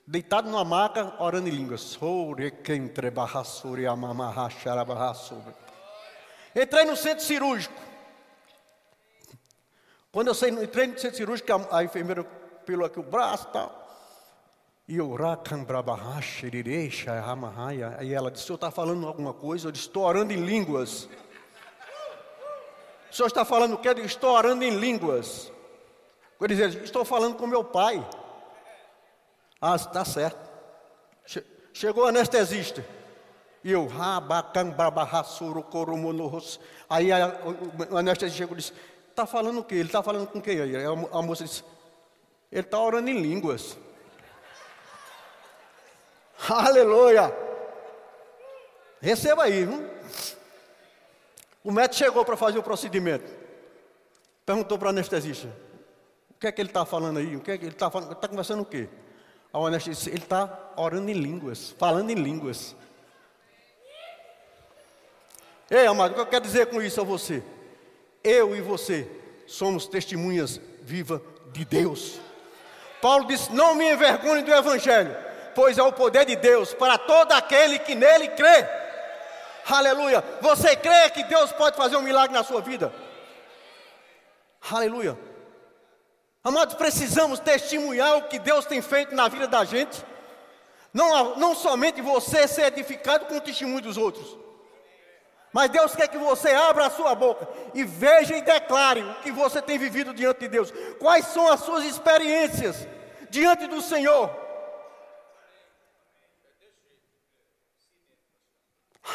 Deitado 0.06 0.50
numa 0.50 0.66
maca, 0.66 1.14
orando 1.18 1.48
em 1.48 1.52
línguas. 1.52 1.96
Entrei 6.54 6.84
no 6.84 6.96
centro 6.96 7.24
cirúrgico. 7.24 7.74
Quando 10.12 10.28
eu 10.28 10.64
entrei 10.64 10.88
no 10.88 11.00
centro 11.00 11.18
cirúrgico, 11.18 11.52
a, 11.54 11.80
a 11.80 11.84
enfermeira 11.84 12.24
pelou 12.66 12.86
aqui 12.86 13.00
o 13.00 13.04
braço 13.04 13.48
e 13.50 13.54
tal. 13.54 13.84
E 14.90 14.98
eu, 14.98 15.16
aí 17.98 18.14
ela 18.14 18.30
disse, 18.30 18.44
o 18.44 18.48
senhor 18.48 18.56
está 18.56 18.70
falando 18.70 19.08
alguma 19.08 19.34
coisa? 19.34 19.70
Eu 19.70 19.72
disse, 19.72 19.88
estou 19.88 20.04
orando 20.04 20.34
em 20.34 20.46
línguas. 20.46 21.08
O 23.10 23.16
senhor 23.16 23.28
está 23.28 23.46
falando 23.46 23.76
o 23.76 23.78
quê? 23.78 23.88
Eu 23.88 23.94
disse, 23.94 24.08
estou 24.08 24.32
orando 24.32 24.66
em 24.66 24.72
línguas. 24.78 25.50
Eu 26.40 26.48
disse, 26.48 26.84
estou 26.84 27.06
falando 27.06 27.38
com 27.38 27.48
meu 27.48 27.64
pai. 27.64 28.06
Ah, 29.66 29.78
está 29.78 30.04
certo. 30.04 30.52
Chegou 31.72 32.04
o 32.04 32.08
anestesista. 32.08 32.86
E 33.64 33.72
eu, 33.72 33.88
aí 36.90 37.12
a, 37.14 37.28
o 37.90 37.98
anestesista 37.98 38.38
chegou 38.40 38.56
e 38.56 38.60
disse, 38.60 38.74
está 39.10 39.26
falando 39.26 39.62
o 39.62 39.64
quê? 39.64 39.76
Ele 39.76 39.86
está 39.86 40.04
falando 40.04 40.28
com 40.28 40.42
quem? 40.42 40.60
Aí 40.60 40.76
a, 40.76 40.90
a 40.90 41.22
moça 41.22 41.46
disse, 41.46 41.64
ele 42.52 42.60
está 42.60 42.78
orando 42.78 43.10
em 43.10 43.22
línguas. 43.22 43.78
Aleluia! 46.50 47.34
Receba 49.00 49.44
aí, 49.44 49.64
viu? 49.64 49.90
O 51.64 51.72
médico 51.72 51.96
chegou 51.96 52.26
para 52.26 52.36
fazer 52.36 52.60
o 52.60 52.64
procedimento. 52.64 53.32
Perguntou 54.46 54.78
para 54.78 54.88
o 54.88 54.90
anestesista: 54.90 55.48
O 56.30 56.34
que 56.34 56.48
é 56.48 56.52
que 56.52 56.60
ele 56.60 56.70
está 56.70 56.86
falando 56.86 57.20
aí? 57.20 57.38
O 57.38 57.40
que 57.40 57.52
é 57.52 57.58
que 57.58 57.64
ele 57.64 57.72
está 57.72 57.90
falando? 57.90 58.12
Está 58.12 58.28
conversando 58.28 58.64
o 58.64 58.66
quê? 58.66 58.90
A 59.54 59.60
anestesista 59.60 60.10
ele 60.10 60.18
está 60.18 60.72
orando 60.76 61.12
em 61.12 61.14
línguas, 61.14 61.76
falando 61.78 62.10
em 62.10 62.16
línguas. 62.16 62.76
Ei, 65.70 65.86
amado, 65.86 66.12
o 66.12 66.14
que 66.16 66.22
eu 66.22 66.26
quero 66.26 66.44
dizer 66.44 66.66
com 66.68 66.82
isso 66.82 67.00
a 67.00 67.04
você? 67.04 67.44
Eu 68.24 68.56
e 68.56 68.62
você 68.62 69.08
somos 69.46 69.86
testemunhas 69.86 70.60
vivas 70.82 71.22
de 71.52 71.64
Deus. 71.64 72.20
Paulo 73.00 73.28
disse: 73.28 73.54
Não 73.54 73.76
me 73.76 73.92
envergonhe 73.92 74.42
do 74.42 74.52
Evangelho, 74.52 75.16
pois 75.54 75.78
é 75.78 75.84
o 75.84 75.94
poder 75.94 76.26
de 76.26 76.36
Deus 76.36 76.74
para 76.74 76.98
todo 76.98 77.32
aquele 77.34 77.78
que 77.78 77.94
nele 77.94 78.30
crê. 78.30 78.68
Aleluia. 79.68 80.24
Você 80.42 80.76
crê 80.76 81.10
que 81.12 81.24
Deus 81.26 81.52
pode 81.52 81.78
fazer 81.78 81.96
um 81.96 82.02
milagre 82.02 82.36
na 82.36 82.44
sua 82.44 82.62
vida? 82.62 82.92
Aleluia. 84.72 85.18
Amados, 86.44 86.76
precisamos 86.76 87.40
testemunhar 87.40 88.18
o 88.18 88.28
que 88.28 88.38
Deus 88.38 88.66
tem 88.66 88.82
feito 88.82 89.16
na 89.16 89.30
vida 89.30 89.48
da 89.48 89.64
gente. 89.64 90.04
Não, 90.94 91.38
não 91.38 91.56
somente 91.56 92.02
você 92.02 92.48
ser 92.48 92.66
edificado 92.66 93.26
com 93.26 93.38
o 93.38 93.42
testemunho 93.42 93.82
dos 93.82 93.98
outros. 93.98 94.38
Mas 95.54 95.70
Deus 95.70 95.96
quer 95.96 96.08
que 96.08 96.18
você 96.18 96.50
abra 96.50 96.88
a 96.88 96.90
sua 96.90 97.16
boca 97.16 97.48
e 97.74 97.84
veja 97.84 98.36
e 98.36 98.42
declare 98.42 99.02
o 99.02 99.16
que 99.22 99.32
você 99.32 99.62
tem 99.62 99.78
vivido 99.78 100.14
diante 100.14 100.42
de 100.42 100.48
Deus. 100.50 100.74
Quais 101.00 101.28
são 101.28 101.50
as 101.50 101.62
suas 101.62 101.86
experiências 101.86 102.88
diante 103.30 103.68
do 103.68 103.82
Senhor? 103.82 104.30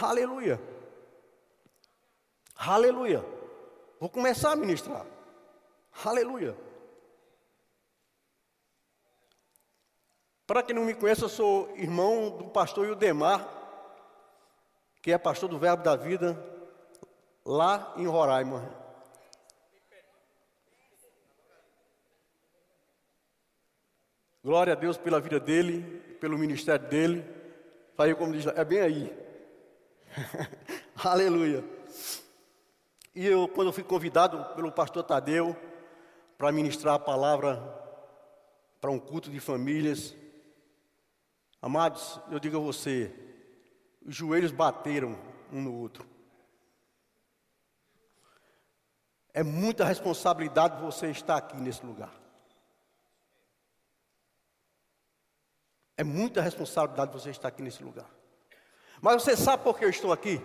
Aleluia. 0.00 0.61
Aleluia. 2.56 3.25
Vou 4.00 4.08
começar 4.08 4.52
a 4.52 4.56
ministrar. 4.56 5.04
Aleluia. 6.04 6.67
Para 10.48 10.62
quem 10.62 10.74
não 10.74 10.86
me 10.86 10.94
conhece, 10.94 11.20
eu 11.20 11.28
sou 11.28 11.70
irmão 11.76 12.30
do 12.30 12.48
pastor 12.48 12.86
Ildemar, 12.86 13.46
que 15.02 15.12
é 15.12 15.18
pastor 15.18 15.46
do 15.46 15.58
Verbo 15.58 15.82
da 15.82 15.94
Vida, 15.94 16.42
lá 17.44 17.92
em 17.98 18.06
Roraima. 18.06 18.66
Glória 24.42 24.72
a 24.72 24.76
Deus 24.76 24.96
pela 24.96 25.20
vida 25.20 25.38
dele, 25.38 25.82
pelo 26.18 26.38
ministério 26.38 26.88
dele. 26.88 27.26
Saiu 27.94 28.16
como 28.16 28.32
diz, 28.32 28.46
é 28.46 28.64
bem 28.64 28.80
aí. 28.80 29.18
Aleluia. 31.04 31.62
E 33.14 33.26
eu, 33.26 33.46
quando 33.48 33.66
eu 33.66 33.72
fui 33.74 33.84
convidado 33.84 34.42
pelo 34.54 34.72
pastor 34.72 35.02
Tadeu 35.04 35.54
para 36.38 36.50
ministrar 36.50 36.94
a 36.94 36.98
palavra 36.98 37.62
para 38.80 38.90
um 38.90 38.98
culto 38.98 39.30
de 39.30 39.40
famílias, 39.40 40.16
amados, 41.60 42.20
eu 42.30 42.38
digo 42.38 42.56
a 42.56 42.60
você, 42.60 43.14
os 44.04 44.14
joelhos 44.14 44.50
bateram 44.50 45.18
um 45.52 45.60
no 45.60 45.74
outro. 45.74 46.06
É 49.32 49.42
muita 49.42 49.84
responsabilidade 49.84 50.80
você 50.80 51.10
estar 51.10 51.36
aqui 51.36 51.56
nesse 51.56 51.84
lugar. 51.84 52.12
É 55.96 56.04
muita 56.04 56.40
responsabilidade 56.40 57.12
você 57.12 57.30
estar 57.30 57.48
aqui 57.48 57.62
nesse 57.62 57.82
lugar. 57.82 58.08
Mas 59.00 59.22
você 59.22 59.36
sabe 59.36 59.62
por 59.62 59.78
que 59.78 59.84
eu 59.84 59.90
estou 59.90 60.12
aqui? 60.12 60.40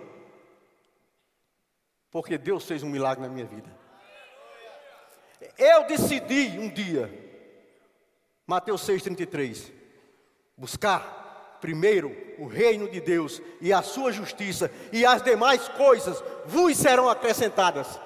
Porque 2.12 2.38
Deus 2.38 2.66
fez 2.66 2.84
um 2.84 2.90
milagre 2.90 3.22
na 3.26 3.30
minha 3.34 3.46
vida. 3.46 3.76
Eu 5.58 5.86
decidi 5.88 6.60
um 6.60 6.70
dia, 6.70 7.10
Mateus 8.46 8.82
6,33, 8.88 9.72
buscar 10.64 11.58
primeiro 11.60 12.16
o 12.38 12.48
reino 12.48 12.90
de 12.90 13.02
Deus 13.02 13.42
e 13.60 13.74
a 13.74 13.82
sua 13.82 14.14
justiça, 14.14 14.72
e 14.94 15.06
as 15.06 15.22
demais 15.22 15.68
coisas 15.68 16.24
vos 16.46 16.78
serão 16.78 17.10
acrescentadas. 17.10 18.00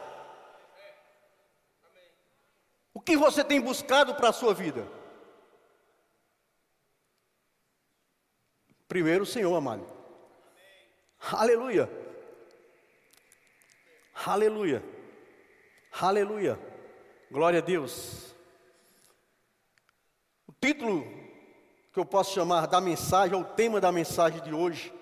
O 2.95 2.99
que 2.99 3.15
você 3.15 3.43
tem 3.43 3.61
buscado 3.61 4.15
para 4.15 4.29
a 4.29 4.33
sua 4.33 4.55
vida? 4.55 4.87
Primeiro 8.87 9.21
o 9.21 9.27
Senhor, 9.27 9.55
amado. 9.55 9.87
Aleluia. 11.31 11.87
Aleluia. 14.25 14.83
Aleluia. 15.91 16.59
Glória 17.29 17.59
a 17.59 17.63
Deus. 17.63 18.35
O 20.47 20.53
título 20.59 21.16
que 21.97 22.01
eu 22.01 22.05
posso 22.05 22.31
chamar 22.31 22.67
da 22.67 22.79
mensagem, 22.79 23.35
ou 23.35 23.41
o 23.41 23.53
tema 23.55 23.81
da 23.81 23.91
mensagem 23.91 24.39
de 24.43 24.53
hoje. 24.53 24.93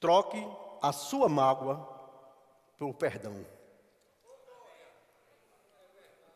Troque 0.00 0.42
a 0.80 0.92
sua 0.92 1.28
mágoa 1.28 1.86
pelo 2.78 2.94
perdão. 2.94 3.44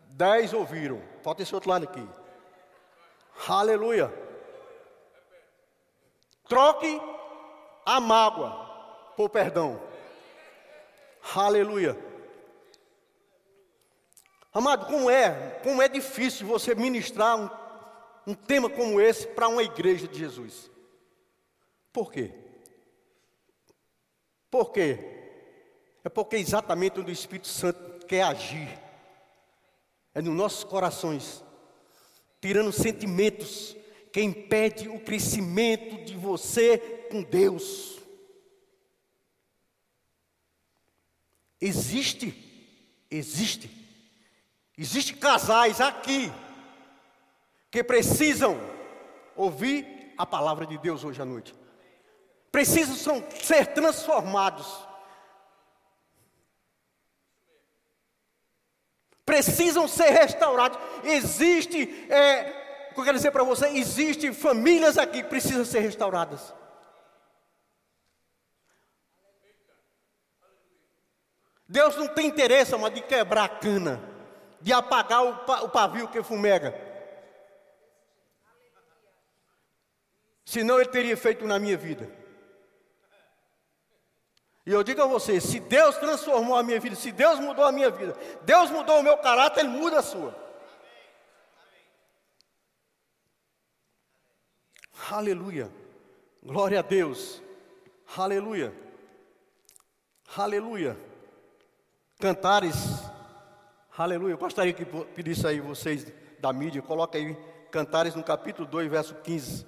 Dez 0.09 0.53
ouviram. 0.53 1.03
Falta 1.23 1.43
esse 1.43 1.55
outro 1.55 1.71
lado 1.71 1.85
aqui. 1.85 2.07
Aleluia. 3.49 4.13
Troque 6.47 7.01
a 7.87 7.99
mágoa 8.01 9.15
por 9.17 9.31
perdão. 9.31 9.81
Aleluia. 11.35 11.97
Amado, 14.57 14.87
como 14.87 15.11
é, 15.11 15.61
como 15.63 15.83
é 15.83 15.87
difícil 15.87 16.47
você 16.47 16.75
ministrar 16.75 17.37
um, 17.37 18.31
um 18.31 18.35
tema 18.35 18.71
como 18.71 18.99
esse 18.99 19.27
para 19.27 19.49
uma 19.49 19.63
igreja 19.63 20.09
de 20.09 20.19
Jesus. 20.19 20.71
Por 21.93 22.11
quê? 22.11 22.33
Por 24.51 24.73
quê? 24.73 24.99
É 26.03 26.09
porque 26.09 26.37
exatamente 26.37 26.99
onde 26.99 27.11
o 27.11 27.13
Espírito 27.13 27.49
Santo 27.49 28.07
quer 28.07 28.23
agir 28.23 28.81
é 30.15 30.23
nos 30.23 30.35
nossos 30.35 30.65
corações, 30.65 31.45
tirando 32.41 32.73
sentimentos 32.73 33.77
que 34.11 34.23
impede 34.23 34.89
o 34.89 34.99
crescimento 34.99 36.03
de 36.03 36.17
você 36.17 36.79
com 37.11 37.23
Deus. 37.23 37.99
Existe, 41.61 42.33
existe, 43.11 43.85
existe 44.77 45.15
casais 45.15 45.81
aqui 45.81 46.33
que 47.71 47.83
precisam 47.83 48.59
ouvir 49.35 50.15
a 50.17 50.25
palavra 50.25 50.67
de 50.67 50.79
Deus 50.79 51.05
hoje 51.05 51.21
à 51.21 51.25
noite. 51.25 51.55
Precisam 52.51 53.23
ser 53.43 53.67
transformados. 53.75 54.87
Precisam 59.25 59.87
ser 59.89 60.11
restaurados. 60.11 60.79
Existe 61.05 62.07
é, 62.11 62.91
que 62.95 63.01
eu 63.01 63.05
quero 63.05 63.17
dizer 63.17 63.31
para 63.31 63.45
você: 63.45 63.67
existem 63.69 64.33
famílias 64.33 64.97
aqui 64.97 65.23
que 65.23 65.29
precisam 65.29 65.65
ser 65.65 65.81
restauradas. 65.81 66.55
Deus 71.69 71.97
não 71.97 72.07
tem 72.07 72.29
interesse, 72.29 72.75
mas 72.77 72.95
de 72.95 73.03
quebrar 73.03 73.45
a 73.45 73.49
cana, 73.49 74.01
de 74.67 74.73
apagar 74.73 75.23
o, 75.25 75.69
pavio 75.69 76.09
que 76.09 76.21
fumega. 76.25 76.75
Senão 80.45 80.81
Ele 80.81 80.89
teria 80.89 81.17
feito 81.17 81.47
na 81.47 81.57
minha 81.57 81.77
vida. 81.77 82.11
E 84.67 84.73
eu 84.73 84.83
digo 84.83 85.01
a 85.01 85.07
você: 85.07 85.41
se 85.41 85.61
Deus 85.61 85.97
transformou 85.99 86.57
a 86.57 86.65
minha 86.65 86.81
vida, 86.81 86.97
se 86.97 87.13
Deus 87.13 87.39
mudou 87.39 87.65
a 87.65 87.71
minha 87.71 87.91
vida, 87.91 88.17
Deus 88.43 88.69
mudou 88.69 88.99
o 88.99 89.05
meu 89.05 89.17
caráter, 89.19 89.61
Ele 89.61 89.69
muda 89.69 90.01
a 90.01 90.03
sua. 90.03 90.35
Aleluia. 95.09 95.71
Glória 96.43 96.81
a 96.81 96.83
Deus. 96.83 97.41
Aleluia. 98.17 98.75
Aleluia. 100.37 100.99
Cantares. 102.19 103.06
Aleluia. 103.99 104.35
Eu 104.35 104.39
gostaria 104.39 104.75
que 104.75 104.85
pedisse 104.85 105.47
aí 105.47 105.59
vocês 105.59 106.13
da 106.39 106.53
mídia, 106.53 106.83
coloca 106.83 107.17
aí 107.17 107.35
Cantares 107.71 108.15
no 108.15 108.23
capítulo 108.23 108.69
2, 108.69 108.91
verso 108.91 109.15
15. 109.15 109.67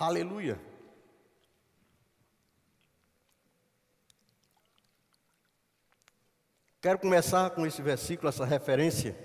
Aleluia. 0.00 0.60
Quero 6.80 6.98
começar 6.98 7.50
com 7.50 7.64
esse 7.64 7.80
versículo, 7.80 8.28
essa 8.28 8.44
referência, 8.44 9.16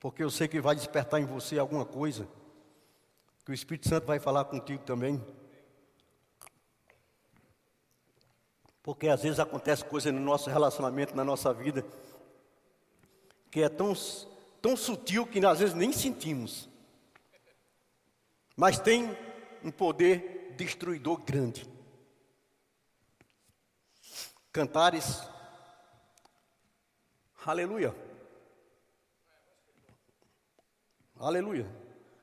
porque 0.00 0.22
eu 0.22 0.30
sei 0.30 0.48
que 0.48 0.60
vai 0.60 0.74
despertar 0.74 1.18
em 1.18 1.24
você 1.24 1.58
alguma 1.58 1.86
coisa, 1.86 2.28
que 3.42 3.52
o 3.52 3.54
Espírito 3.54 3.88
Santo 3.88 4.06
vai 4.06 4.18
falar 4.18 4.44
contigo 4.44 4.82
também. 4.84 5.24
Porque 8.84 9.08
às 9.08 9.22
vezes 9.22 9.40
acontece 9.40 9.82
coisa 9.82 10.12
no 10.12 10.20
nosso 10.20 10.50
relacionamento, 10.50 11.16
na 11.16 11.24
nossa 11.24 11.54
vida, 11.54 11.82
que 13.50 13.62
é 13.62 13.68
tão, 13.70 13.94
tão 14.60 14.76
sutil 14.76 15.26
que 15.26 15.44
às 15.44 15.58
vezes 15.58 15.74
nem 15.74 15.90
sentimos. 15.90 16.68
Mas 18.54 18.78
tem 18.78 19.16
um 19.64 19.70
poder 19.70 20.52
destruidor 20.58 21.16
grande. 21.22 21.66
Cantares, 24.52 25.22
aleluia, 27.46 27.96
aleluia. 31.18 31.66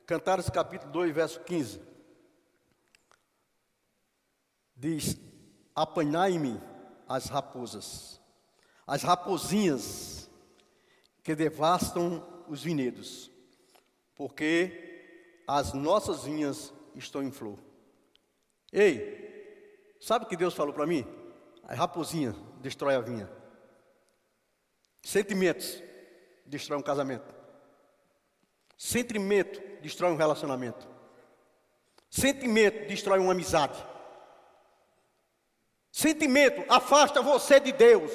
Cantares 0.06 0.48
capítulo 0.48 0.92
2, 0.92 1.12
verso 1.12 1.40
15. 1.40 1.82
Diz: 4.76 5.31
Apanhai-me 5.74 6.60
as 7.08 7.26
raposas, 7.26 8.20
as 8.86 9.02
raposinhas 9.02 10.30
que 11.22 11.34
devastam 11.34 12.26
os 12.48 12.62
vinhedos, 12.62 13.30
porque 14.14 15.42
as 15.46 15.72
nossas 15.72 16.24
vinhas 16.24 16.72
estou 16.94 17.22
em 17.22 17.30
flor. 17.30 17.58
Ei, 18.72 19.96
sabe 20.00 20.24
o 20.24 20.28
que 20.28 20.36
Deus 20.36 20.54
falou 20.54 20.72
para 20.72 20.86
mim? 20.86 21.06
A 21.64 21.74
raposinha 21.74 22.34
destrói 22.60 22.94
a 22.94 23.00
vinha. 23.00 23.30
Sentimentos 25.02 25.82
destrói 26.46 26.78
um 26.78 26.82
casamento. 26.82 27.34
Sentimento 28.76 29.60
destrói 29.80 30.12
um 30.12 30.16
relacionamento. 30.16 30.88
Sentimento 32.10 32.88
destrói 32.88 33.18
uma 33.18 33.32
amizade. 33.32 33.91
Sentimento 35.92 36.64
afasta 36.68 37.22
você 37.22 37.60
de 37.60 37.70
Deus. 37.70 38.10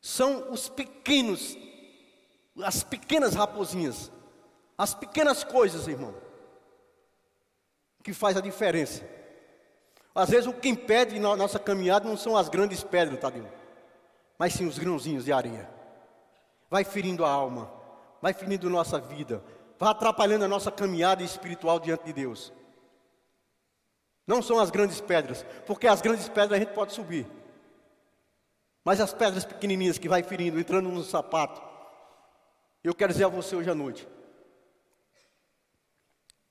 São 0.00 0.50
os 0.50 0.68
pequenos 0.68 1.56
as 2.60 2.82
pequenas 2.82 3.34
raposinhas, 3.34 4.10
as 4.76 4.94
pequenas 4.94 5.44
coisas, 5.44 5.86
irmão, 5.86 6.14
que 8.02 8.12
faz 8.12 8.36
a 8.36 8.40
diferença. 8.40 9.02
Às 10.14 10.28
vezes 10.28 10.46
o 10.46 10.52
que 10.52 10.68
impede 10.68 11.18
na 11.18 11.34
nossa 11.34 11.58
caminhada 11.58 12.06
não 12.06 12.16
são 12.16 12.36
as 12.36 12.48
grandes 12.48 12.84
pedras, 12.84 13.18
Tadeu, 13.18 13.46
mas 14.38 14.52
sim 14.52 14.66
os 14.66 14.78
grãozinhos 14.78 15.24
de 15.24 15.32
areia. 15.32 15.68
Vai 16.68 16.84
ferindo 16.84 17.24
a 17.24 17.30
alma, 17.30 17.72
vai 18.20 18.34
ferindo 18.34 18.68
nossa 18.68 18.98
vida, 18.98 19.42
vai 19.78 19.90
atrapalhando 19.90 20.44
a 20.44 20.48
nossa 20.48 20.70
caminhada 20.70 21.22
espiritual 21.22 21.78
diante 21.78 22.04
de 22.04 22.12
Deus. 22.12 22.52
Não 24.26 24.40
são 24.40 24.58
as 24.58 24.70
grandes 24.70 25.00
pedras, 25.00 25.44
porque 25.66 25.86
as 25.86 26.00
grandes 26.00 26.28
pedras 26.28 26.52
a 26.52 26.64
gente 26.64 26.74
pode 26.74 26.92
subir. 26.92 27.26
Mas 28.84 29.00
as 29.00 29.12
pedras 29.12 29.44
pequenininhas 29.44 29.98
que 29.98 30.08
vai 30.08 30.22
ferindo, 30.22 30.58
entrando 30.58 30.88
no 30.88 31.04
sapato, 31.04 31.62
eu 32.82 32.94
quero 32.94 33.12
dizer 33.12 33.24
a 33.24 33.28
você 33.28 33.54
hoje 33.54 33.70
à 33.70 33.74
noite: 33.74 34.08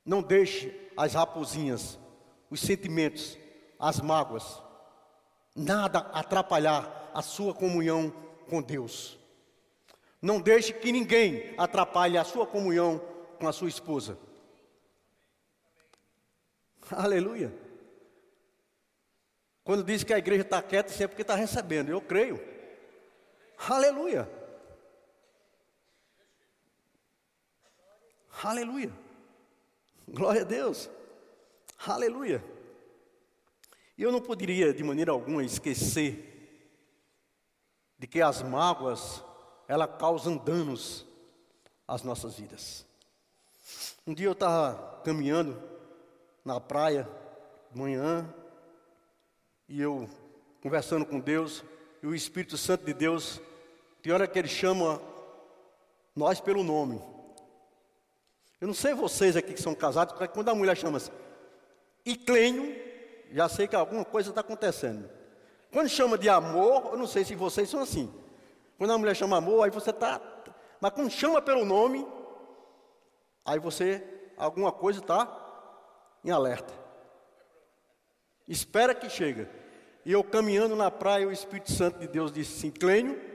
não 0.05 0.21
deixe 0.21 0.91
as 0.95 1.13
raposinhas, 1.13 1.99
os 2.49 2.59
sentimentos, 2.59 3.37
as 3.79 3.99
mágoas, 3.99 4.61
nada 5.55 5.99
atrapalhar 6.13 7.11
a 7.13 7.21
sua 7.21 7.53
comunhão 7.53 8.13
com 8.49 8.61
Deus. 8.61 9.17
Não 10.21 10.39
deixe 10.39 10.71
que 10.73 10.91
ninguém 10.91 11.53
atrapalhe 11.57 12.17
a 12.17 12.23
sua 12.23 12.45
comunhão 12.45 13.01
com 13.39 13.47
a 13.47 13.53
sua 13.53 13.69
esposa. 13.69 14.17
Aleluia. 16.91 17.53
Quando 19.63 19.83
diz 19.83 20.03
que 20.03 20.13
a 20.13 20.17
igreja 20.17 20.41
está 20.41 20.61
quieta, 20.61 20.91
isso 20.91 21.03
é 21.03 21.07
porque 21.07 21.21
está 21.21 21.35
recebendo. 21.35 21.89
Eu 21.89 22.01
creio. 22.01 22.39
Aleluia. 23.57 24.29
Aleluia. 28.43 28.91
Glória 30.07 30.41
a 30.41 30.45
Deus. 30.45 30.89
Aleluia. 31.85 32.43
E 33.97 34.03
eu 34.03 34.11
não 34.11 34.19
poderia 34.19 34.73
de 34.73 34.83
maneira 34.83 35.11
alguma 35.11 35.43
esquecer 35.43 36.27
de 37.99 38.07
que 38.07 38.19
as 38.19 38.41
mágoas, 38.41 39.23
ela 39.67 39.87
causam 39.87 40.35
danos 40.35 41.05
às 41.87 42.01
nossas 42.01 42.35
vidas. 42.35 42.83
Um 44.07 44.13
dia 44.13 44.25
eu 44.25 44.31
estava 44.31 45.01
caminhando 45.03 45.61
na 46.43 46.59
praia, 46.59 47.07
de 47.71 47.77
manhã, 47.77 48.27
e 49.71 49.79
eu 49.79 50.09
conversando 50.61 51.05
com 51.05 51.17
Deus, 51.17 51.63
e 52.03 52.07
o 52.07 52.13
Espírito 52.13 52.57
Santo 52.57 52.83
de 52.83 52.93
Deus, 52.93 53.39
tem 54.01 54.11
hora 54.11 54.27
que 54.27 54.37
ele 54.37 54.49
chama 54.49 55.01
nós 56.13 56.41
pelo 56.41 56.61
nome. 56.61 57.01
Eu 58.59 58.67
não 58.67 58.73
sei 58.73 58.93
vocês 58.93 59.37
aqui 59.37 59.53
que 59.53 59.61
são 59.61 59.73
casados, 59.73 60.13
porque 60.13 60.27
quando 60.27 60.49
a 60.49 60.55
mulher 60.55 60.75
chama 60.75 60.97
assim, 60.97 61.11
Iclênio, 62.05 62.75
já 63.31 63.47
sei 63.47 63.65
que 63.65 63.75
alguma 63.75 64.03
coisa 64.03 64.29
está 64.29 64.41
acontecendo. 64.41 65.09
Quando 65.71 65.87
chama 65.87 66.17
de 66.17 66.27
amor, 66.27 66.89
eu 66.91 66.97
não 66.97 67.07
sei 67.07 67.23
se 67.23 67.33
vocês 67.33 67.69
são 67.69 67.79
assim. 67.79 68.13
Quando 68.77 68.91
a 68.91 68.97
mulher 68.97 69.15
chama 69.15 69.37
amor, 69.37 69.63
aí 69.63 69.69
você 69.69 69.91
está. 69.91 70.19
Mas 70.81 70.91
quando 70.91 71.09
chama 71.09 71.41
pelo 71.41 71.63
nome, 71.63 72.05
aí 73.45 73.57
você, 73.57 74.03
alguma 74.35 74.71
coisa 74.71 74.99
está 74.99 75.33
em 76.25 76.29
alerta. 76.29 76.73
Espera 78.49 78.93
que 78.93 79.09
chega. 79.09 79.60
E 80.05 80.11
eu 80.11 80.23
caminhando 80.23 80.75
na 80.75 80.89
praia, 80.89 81.27
o 81.27 81.31
Espírito 81.31 81.71
Santo 81.71 81.99
de 81.99 82.07
Deus 82.07 82.31
disse 82.31 82.57
assim: 82.57 82.71
Clênio. 82.71 83.29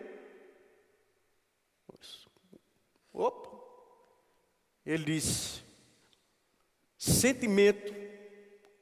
Opa. 3.13 3.51
Ele 4.85 5.05
disse: 5.05 5.63
sentimento 6.99 7.95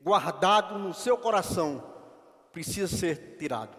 guardado 0.00 0.78
no 0.78 0.92
seu 0.92 1.16
coração 1.16 1.92
precisa 2.52 2.88
ser 2.88 3.36
tirado. 3.38 3.76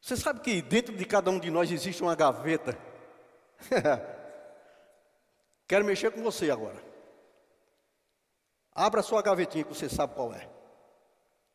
Você 0.00 0.16
sabe 0.18 0.40
que 0.40 0.60
dentro 0.60 0.94
de 0.94 1.04
cada 1.06 1.30
um 1.30 1.38
de 1.38 1.50
nós 1.50 1.72
existe 1.72 2.02
uma 2.02 2.14
gaveta? 2.14 2.78
Quero 5.66 5.84
mexer 5.84 6.10
com 6.10 6.22
você 6.22 6.50
agora. 6.50 6.83
Abra 8.74 9.02
sua 9.02 9.22
gavetinha 9.22 9.62
que 9.62 9.72
você 9.72 9.88
sabe 9.88 10.14
qual 10.14 10.34
é. 10.34 10.50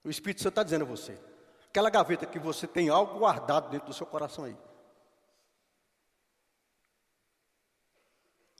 O 0.03 0.09
Espírito 0.09 0.41
Santo 0.41 0.53
está 0.53 0.63
dizendo 0.63 0.83
a 0.83 0.87
você. 0.87 1.19
Aquela 1.67 1.89
gaveta 1.89 2.25
que 2.25 2.39
você 2.39 2.65
tem 2.65 2.89
algo 2.89 3.19
guardado 3.19 3.69
dentro 3.69 3.87
do 3.87 3.93
seu 3.93 4.05
coração 4.05 4.45
aí. 4.45 4.57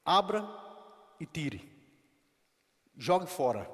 Abra 0.04 0.46
e 1.20 1.26
tire. 1.26 1.72
Jogue 2.98 3.28
fora. 3.28 3.70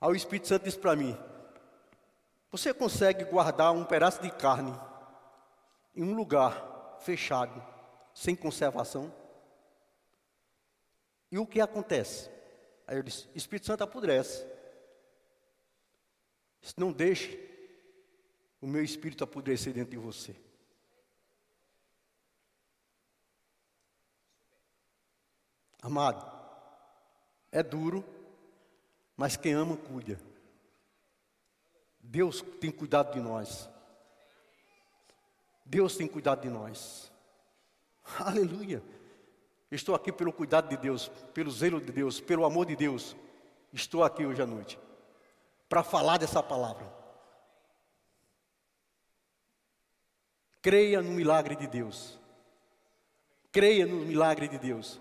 Aí 0.00 0.10
o 0.10 0.14
Espírito 0.14 0.48
Santo 0.48 0.64
disse 0.64 0.78
para 0.78 0.94
mim: 0.94 1.16
Você 2.50 2.74
consegue 2.74 3.24
guardar 3.24 3.72
um 3.72 3.84
pedaço 3.84 4.20
de 4.20 4.30
carne 4.30 4.78
em 5.94 6.02
um 6.02 6.14
lugar 6.14 6.98
fechado, 7.00 7.64
sem 8.14 8.36
conservação? 8.36 9.19
E 11.30 11.38
o 11.38 11.46
que 11.46 11.60
acontece? 11.60 12.28
Aí 12.86 12.96
eu 12.96 13.02
disse: 13.02 13.28
Espírito 13.34 13.66
Santo 13.66 13.84
apodrece. 13.84 14.46
Não 16.76 16.92
deixe 16.92 17.38
o 18.60 18.66
meu 18.66 18.82
espírito 18.82 19.24
apodrecer 19.24 19.72
dentro 19.72 19.92
de 19.92 19.96
você. 19.96 20.36
Amado, 25.82 26.30
é 27.50 27.62
duro, 27.62 28.04
mas 29.16 29.36
quem 29.36 29.54
ama, 29.54 29.76
cuida. 29.76 30.20
Deus 31.98 32.42
tem 32.60 32.70
cuidado 32.70 33.14
de 33.14 33.20
nós. 33.20 33.68
Deus 35.64 35.96
tem 35.96 36.06
cuidado 36.06 36.42
de 36.42 36.50
nós. 36.50 37.10
Aleluia. 38.18 38.82
Estou 39.70 39.94
aqui 39.94 40.10
pelo 40.10 40.32
cuidado 40.32 40.68
de 40.68 40.76
Deus, 40.76 41.08
pelo 41.32 41.50
zelo 41.50 41.80
de 41.80 41.92
Deus, 41.92 42.20
pelo 42.20 42.44
amor 42.44 42.66
de 42.66 42.74
Deus. 42.74 43.16
Estou 43.72 44.02
aqui 44.02 44.26
hoje 44.26 44.42
à 44.42 44.46
noite 44.46 44.78
para 45.68 45.84
falar 45.84 46.18
dessa 46.18 46.42
palavra. 46.42 46.92
Creia 50.60 51.00
no 51.00 51.12
milagre 51.12 51.54
de 51.54 51.68
Deus. 51.68 52.18
Creia 53.52 53.86
no 53.86 54.04
milagre 54.04 54.48
de 54.48 54.58
Deus. 54.58 55.00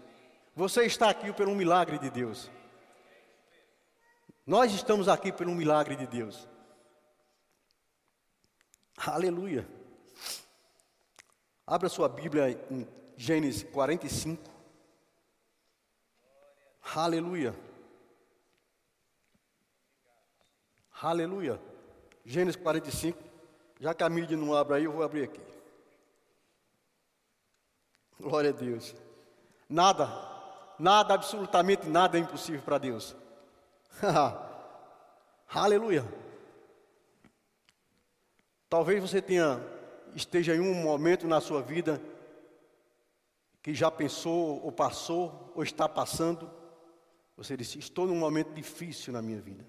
Você 0.55 0.85
está 0.85 1.09
aqui 1.09 1.33
pelo 1.33 1.55
milagre 1.55 1.97
de 1.97 2.09
Deus. 2.11 2.51
Nós 4.45 4.71
estamos 4.73 5.07
aqui 5.07 5.31
pelo 5.31 5.55
milagre 5.55 5.95
de 5.95 6.05
Deus. 6.05 6.47
Aleluia. 8.97 9.67
Abra 11.65 11.89
sua 11.89 12.07
Bíblia 12.07 12.49
em 12.69 12.87
Gênesis 13.17 13.63
45. 13.63 14.48
Aleluia. 16.95 17.55
Aleluia. 21.01 21.61
Gênesis 22.25 22.61
45. 22.61 23.17
Já 23.79 23.93
que 23.93 24.03
a 24.03 24.09
mídia 24.09 24.35
não 24.35 24.53
abre 24.53 24.75
aí, 24.75 24.83
eu 24.83 24.91
vou 24.91 25.03
abrir 25.03 25.23
aqui. 25.23 25.39
Glória 28.19 28.49
a 28.49 28.53
Deus. 28.53 28.95
Nada, 29.69 30.09
nada, 30.77 31.13
absolutamente 31.13 31.87
nada 31.87 32.17
é 32.17 32.21
impossível 32.21 32.61
para 32.61 32.77
Deus. 32.77 33.15
Aleluia. 35.47 36.03
Talvez 38.69 39.01
você 39.01 39.21
tenha 39.21 39.61
esteja 40.15 40.55
em 40.55 40.59
um 40.59 40.73
momento 40.73 41.27
na 41.27 41.39
sua 41.39 41.61
vida 41.61 42.01
que 43.61 43.73
já 43.73 43.91
pensou 43.91 44.63
ou 44.63 44.71
passou 44.71 45.51
ou 45.55 45.63
está 45.63 45.87
passando. 45.87 46.58
Você 47.39 47.55
disse: 47.55 47.79
Estou 47.79 48.05
num 48.05 48.17
momento 48.17 48.53
difícil 48.53 49.13
na 49.13 49.21
minha 49.21 49.39
vida. 49.39 49.65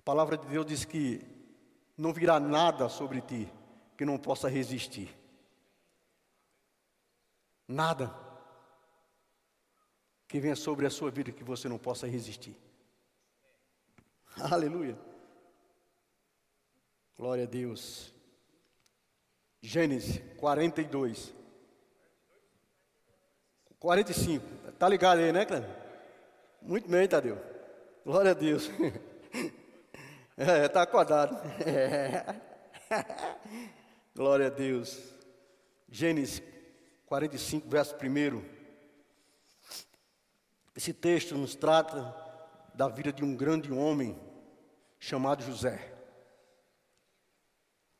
A 0.00 0.02
palavra 0.02 0.36
de 0.36 0.48
Deus 0.48 0.66
diz 0.66 0.84
que 0.84 1.24
não 1.96 2.12
virá 2.12 2.40
nada 2.40 2.88
sobre 2.88 3.20
ti 3.20 3.48
que 3.96 4.04
não 4.04 4.18
possa 4.18 4.48
resistir. 4.48 5.16
Nada 7.68 8.12
que 10.26 10.40
venha 10.40 10.56
sobre 10.56 10.86
a 10.86 10.90
sua 10.90 11.08
vida 11.08 11.30
que 11.30 11.44
você 11.44 11.68
não 11.68 11.78
possa 11.78 12.08
resistir. 12.08 12.56
Aleluia. 14.50 14.98
Glória 17.16 17.44
a 17.44 17.46
Deus. 17.46 18.12
Gênesis 19.60 20.20
42. 20.36 21.32
45. 23.78 24.61
Tá 24.82 24.88
ligado 24.88 25.20
aí, 25.20 25.30
né, 25.30 25.44
Cleber? 25.44 25.70
Muito 26.60 26.88
bem, 26.88 27.06
Tadeu. 27.06 27.38
Glória 28.04 28.32
a 28.32 28.34
Deus. 28.34 28.68
É, 30.34 30.66
tá 30.66 30.82
acordado. 30.82 31.36
É. 31.64 32.24
Glória 34.16 34.46
a 34.48 34.50
Deus. 34.50 34.98
Gênesis 35.88 36.42
45, 37.06 37.68
verso 37.68 37.94
1. 37.94 38.42
Esse 40.74 40.92
texto 40.92 41.36
nos 41.36 41.54
trata 41.54 42.16
da 42.74 42.88
vida 42.88 43.12
de 43.12 43.22
um 43.22 43.36
grande 43.36 43.70
homem 43.70 44.18
chamado 44.98 45.44
José. 45.44 45.92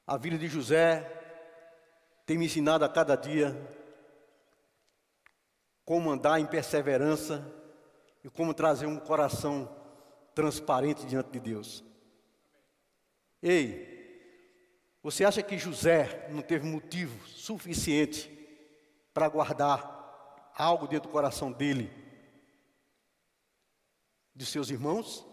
A 0.05 0.17
vida 0.17 0.37
de 0.37 0.49
José 0.49 1.07
tem 2.27 2.39
me 2.39 2.47
ensinado 2.47 2.85
a 2.85 2.89
cada 2.89 3.15
dia 3.15 3.55
como 5.85 6.11
andar 6.11 6.41
em 6.41 6.47
perseverança 6.47 7.45
e 8.23 8.31
como 8.31 8.55
trazer 8.55 8.87
um 8.87 8.99
coração 8.99 9.69
transparente 10.35 11.05
diante 11.07 11.31
de 11.31 11.41
Deus. 11.41 11.85
Ei, 13.43 13.91
você 15.03 15.25
acha 15.25 15.43
que 15.43 15.59
José 15.59 16.29
não 16.31 16.43
teve 16.43 16.67
motivo 16.67 17.27
suficiente 17.27 18.31
para 19.13 19.29
guardar 19.29 20.53
algo 20.57 20.87
dentro 20.87 21.09
do 21.09 21.13
coração 21.13 21.51
dele, 21.51 21.91
de 24.35 24.47
seus 24.47 24.71
irmãos? 24.71 25.27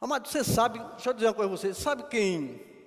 Amado, 0.00 0.28
você 0.28 0.42
sabe, 0.44 0.78
deixa 0.78 1.10
eu 1.10 1.14
dizer 1.14 1.26
uma 1.26 1.34
coisa 1.34 1.52
a 1.52 1.56
você, 1.56 1.74
sabe 1.74 2.08
quem 2.08 2.77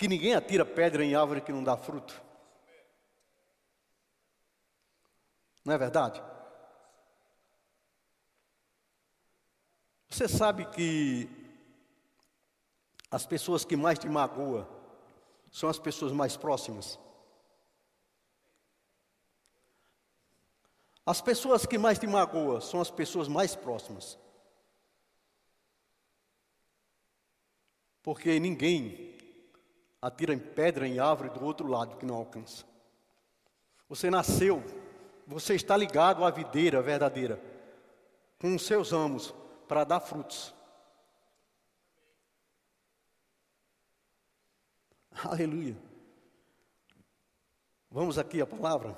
que 0.00 0.08
ninguém 0.08 0.34
atira 0.34 0.64
pedra 0.64 1.04
em 1.04 1.14
árvore 1.14 1.42
que 1.42 1.52
não 1.52 1.62
dá 1.62 1.76
fruto? 1.76 2.18
Não 5.62 5.74
é 5.74 5.76
verdade? 5.76 6.22
Você 10.08 10.26
sabe 10.26 10.64
que 10.70 11.28
as 13.10 13.26
pessoas 13.26 13.62
que 13.62 13.76
mais 13.76 13.98
te 13.98 14.08
magoam 14.08 14.66
são 15.52 15.68
as 15.68 15.78
pessoas 15.78 16.12
mais 16.12 16.34
próximas? 16.34 16.98
As 21.04 21.20
pessoas 21.20 21.66
que 21.66 21.76
mais 21.76 21.98
te 21.98 22.06
magoam 22.06 22.58
são 22.58 22.80
as 22.80 22.90
pessoas 22.90 23.28
mais 23.28 23.54
próximas. 23.54 24.18
Porque 28.02 28.40
ninguém 28.40 29.09
atira 30.00 30.32
em 30.32 30.38
pedra 30.38 30.86
em 30.86 30.98
árvore 30.98 31.30
do 31.30 31.44
outro 31.44 31.66
lado 31.66 31.96
que 31.96 32.06
não 32.06 32.16
alcança. 32.16 32.64
Você 33.88 34.10
nasceu, 34.10 34.62
você 35.26 35.54
está 35.54 35.76
ligado 35.76 36.24
à 36.24 36.30
videira 36.30 36.80
verdadeira, 36.80 37.42
com 38.38 38.54
os 38.54 38.64
seus 38.64 38.92
amos, 38.92 39.34
para 39.68 39.84
dar 39.84 40.00
frutos. 40.00 40.54
Aleluia. 45.24 45.76
Vamos 47.90 48.18
aqui 48.18 48.40
a 48.40 48.46
palavra. 48.46 48.96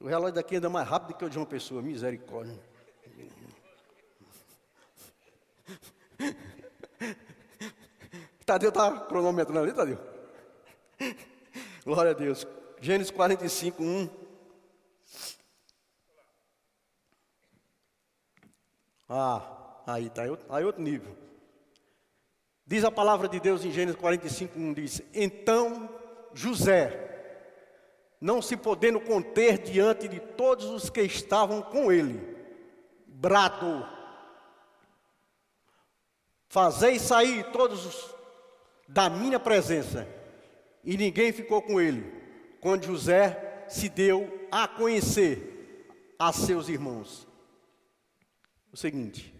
O 0.00 0.06
relógio 0.06 0.34
daqui 0.34 0.56
anda 0.56 0.70
mais 0.70 0.88
rápido 0.88 1.16
que 1.16 1.24
o 1.24 1.30
de 1.30 1.38
uma 1.38 1.46
pessoa, 1.46 1.82
misericórdia. 1.82 2.58
Tadeu 8.46 8.68
está 8.68 9.00
cronometrando 9.00 9.58
ali, 9.58 9.72
Tadeu? 9.72 9.98
Glória 11.84 12.12
a 12.12 12.14
Deus. 12.14 12.46
Gênesis 12.80 13.10
45, 13.10 13.82
1. 13.82 14.08
Ah, 19.08 19.82
aí 19.84 20.06
está, 20.06 20.22
aí 20.48 20.64
outro 20.64 20.80
nível. 20.80 21.16
Diz 22.64 22.84
a 22.84 22.90
palavra 22.90 23.28
de 23.28 23.40
Deus 23.40 23.64
em 23.64 23.72
Gênesis 23.72 24.00
45, 24.00 24.58
1, 24.58 24.72
diz, 24.74 25.02
Então 25.12 25.88
José, 26.32 27.02
não 28.20 28.40
se 28.40 28.56
podendo 28.56 29.00
conter 29.00 29.58
diante 29.58 30.06
de 30.06 30.20
todos 30.20 30.66
os 30.66 30.90
que 30.90 31.02
estavam 31.02 31.62
com 31.62 31.90
ele, 31.90 32.36
bradou, 33.06 33.86
fazei 36.48 36.98
sair 36.98 37.50
todos 37.52 37.86
os 37.86 38.15
da 38.88 39.08
minha 39.08 39.38
presença. 39.38 40.06
E 40.84 40.96
ninguém 40.96 41.32
ficou 41.32 41.60
com 41.60 41.80
ele, 41.80 42.04
quando 42.60 42.86
José 42.86 43.64
se 43.68 43.88
deu 43.88 44.48
a 44.50 44.68
conhecer 44.68 45.86
a 46.18 46.32
seus 46.32 46.68
irmãos. 46.68 47.26
O 48.72 48.76
seguinte, 48.76 49.34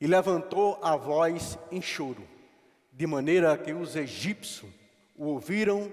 e 0.00 0.06
levantou 0.06 0.78
a 0.82 0.96
voz 0.96 1.58
em 1.70 1.80
choro, 1.80 2.26
de 2.92 3.06
maneira 3.06 3.56
que 3.56 3.72
os 3.72 3.96
egípcios 3.96 4.70
o 5.16 5.26
ouviram 5.26 5.90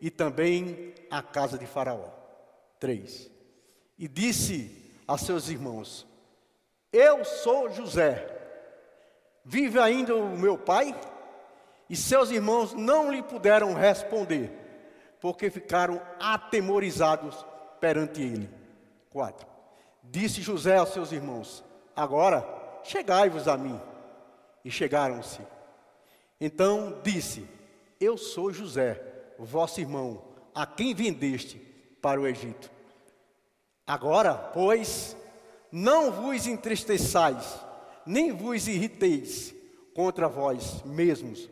e 0.00 0.10
também 0.10 0.94
a 1.10 1.22
casa 1.22 1.56
de 1.56 1.66
Faraó. 1.66 2.10
3. 2.80 3.30
E 3.98 4.06
disse 4.06 4.92
a 5.06 5.16
seus 5.16 5.48
irmãos: 5.48 6.06
Eu 6.92 7.24
sou 7.24 7.70
José. 7.70 8.34
Vive 9.44 9.78
ainda 9.78 10.14
o 10.14 10.36
meu 10.36 10.58
pai? 10.58 10.94
E 11.88 11.96
seus 11.96 12.30
irmãos 12.30 12.74
não 12.74 13.10
lhe 13.10 13.22
puderam 13.22 13.74
responder, 13.74 14.50
porque 15.20 15.50
ficaram 15.50 16.00
atemorizados 16.20 17.44
perante 17.80 18.20
ele. 18.22 18.50
4. 19.10 19.46
Disse 20.02 20.42
José 20.42 20.76
aos 20.76 20.90
seus 20.90 21.12
irmãos: 21.12 21.64
Agora 21.96 22.46
chegai-vos 22.84 23.48
a 23.48 23.56
mim. 23.56 23.80
E 24.64 24.70
chegaram-se. 24.70 25.40
Então 26.40 27.00
disse: 27.02 27.48
Eu 28.00 28.16
sou 28.16 28.52
José, 28.52 29.00
vosso 29.38 29.80
irmão, 29.80 30.22
a 30.54 30.66
quem 30.66 30.94
vendeste 30.94 31.56
para 32.02 32.20
o 32.20 32.26
Egito. 32.26 32.70
Agora, 33.86 34.34
pois, 34.34 35.16
não 35.72 36.10
vos 36.10 36.46
entristeçais, 36.46 37.58
nem 38.04 38.32
vos 38.32 38.68
irriteis 38.68 39.54
contra 39.94 40.28
vós 40.28 40.82
mesmos, 40.84 41.48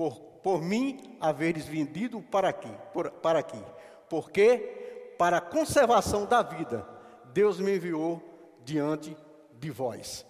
por, 0.00 0.18
por 0.42 0.62
mim 0.62 1.18
haveres 1.20 1.66
vendido 1.66 2.22
para 2.22 2.48
aqui, 2.48 2.74
por, 2.90 3.10
para 3.10 3.38
aqui, 3.40 3.62
porque 4.08 5.14
para 5.18 5.36
a 5.36 5.42
conservação 5.42 6.24
da 6.24 6.40
vida, 6.40 6.88
Deus 7.34 7.60
me 7.60 7.76
enviou 7.76 8.22
diante 8.64 9.14
de 9.58 9.70
vós. 9.70 10.24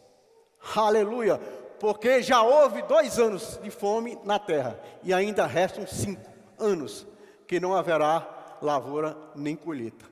Aleluia! 0.74 1.38
Porque 1.78 2.20
já 2.20 2.42
houve 2.42 2.82
dois 2.82 3.16
anos 3.20 3.60
de 3.62 3.70
fome 3.70 4.18
na 4.24 4.40
terra, 4.40 4.82
e 5.04 5.14
ainda 5.14 5.46
restam 5.46 5.86
cinco 5.86 6.28
anos 6.58 7.06
que 7.46 7.60
não 7.60 7.72
haverá 7.72 8.58
lavoura 8.60 9.16
nem 9.36 9.54
colheita. 9.54 10.04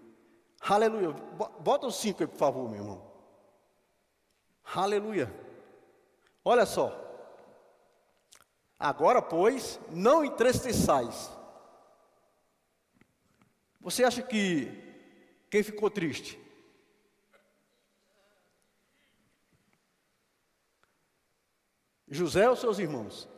Aleluia. 0.61 1.11
Bota 1.59 1.89
os 1.89 1.97
cinco 1.97 2.23
aí, 2.23 2.29
por 2.29 2.39
favor, 2.39 2.71
meu 2.71 2.81
irmão. 2.81 3.03
Aleluia. 4.73 5.35
Olha 6.45 6.65
só. 6.65 7.08
Agora, 8.79 9.21
pois, 9.21 9.81
não 9.91 10.25
entristeçais. 10.25 11.31
Você 13.81 14.05
acha 14.05 14.23
que 14.23 14.71
quem 15.51 15.63
ficou 15.63 15.91
triste? 15.91 16.39
José 22.07 22.49
ou 22.49 22.57
seus 22.57 22.79
irmãos? 22.79 23.29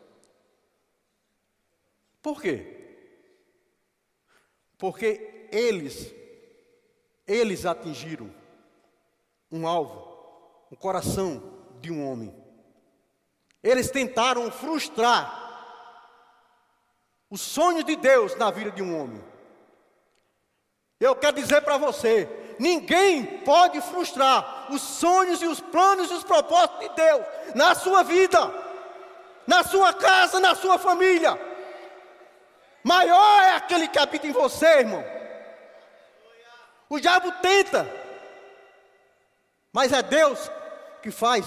Por 2.22 2.40
quê? 2.40 2.76
Porque 4.76 5.48
eles, 5.50 6.14
eles 7.26 7.66
atingiram 7.66 8.33
um 9.50 9.66
alvo, 9.66 9.98
o 10.70 10.74
um 10.74 10.76
coração 10.76 11.42
de 11.81 11.90
um 11.90 12.07
homem. 12.07 12.39
Eles 13.62 13.90
tentaram 13.90 14.50
frustrar 14.50 15.38
o 17.28 17.36
sonho 17.36 17.84
de 17.84 17.94
Deus 17.96 18.34
na 18.36 18.50
vida 18.50 18.70
de 18.70 18.82
um 18.82 19.00
homem. 19.00 19.22
Eu 20.98 21.14
quero 21.14 21.36
dizer 21.36 21.62
para 21.62 21.76
você: 21.76 22.28
ninguém 22.58 23.24
pode 23.40 23.80
frustrar 23.80 24.66
os 24.70 24.80
sonhos 24.80 25.40
e 25.42 25.46
os 25.46 25.60
planos 25.60 26.10
e 26.10 26.14
os 26.14 26.24
propósitos 26.24 26.80
de 26.80 26.88
Deus 26.94 27.24
na 27.54 27.74
sua 27.74 28.02
vida, 28.02 28.38
na 29.46 29.62
sua 29.62 29.92
casa, 29.92 30.40
na 30.40 30.54
sua 30.54 30.78
família. 30.78 31.38
Maior 32.82 33.42
é 33.42 33.56
aquele 33.56 33.88
que 33.88 33.98
habita 33.98 34.26
em 34.26 34.32
você, 34.32 34.66
irmão. 34.78 35.04
O 36.88 36.98
diabo 36.98 37.30
tenta, 37.40 37.86
mas 39.72 39.92
é 39.92 40.02
Deus 40.02 40.50
que 41.02 41.10
faz. 41.10 41.44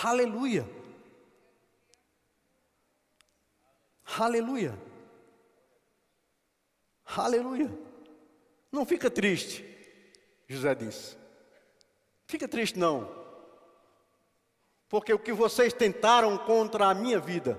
Aleluia. 0.00 0.68
Aleluia. 4.18 4.78
Aleluia. 7.04 7.70
Não 8.70 8.86
fica 8.86 9.10
triste, 9.10 9.64
José 10.48 10.74
disse. 10.74 11.16
Fica 12.26 12.48
triste 12.48 12.78
não. 12.78 13.20
Porque 14.88 15.12
o 15.12 15.18
que 15.18 15.32
vocês 15.32 15.72
tentaram 15.72 16.38
contra 16.38 16.88
a 16.88 16.94
minha 16.94 17.18
vida. 17.20 17.58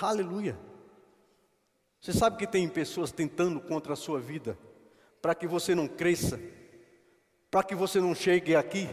Aleluia. 0.00 0.58
Você 2.00 2.12
sabe 2.12 2.36
que 2.36 2.46
tem 2.46 2.68
pessoas 2.68 3.12
tentando 3.12 3.60
contra 3.60 3.92
a 3.92 3.96
sua 3.96 4.20
vida, 4.20 4.58
para 5.20 5.34
que 5.34 5.46
você 5.46 5.74
não 5.74 5.86
cresça, 5.86 6.40
para 7.52 7.62
que 7.62 7.74
você 7.74 8.00
não 8.00 8.14
chegue 8.14 8.56
aqui. 8.56 8.88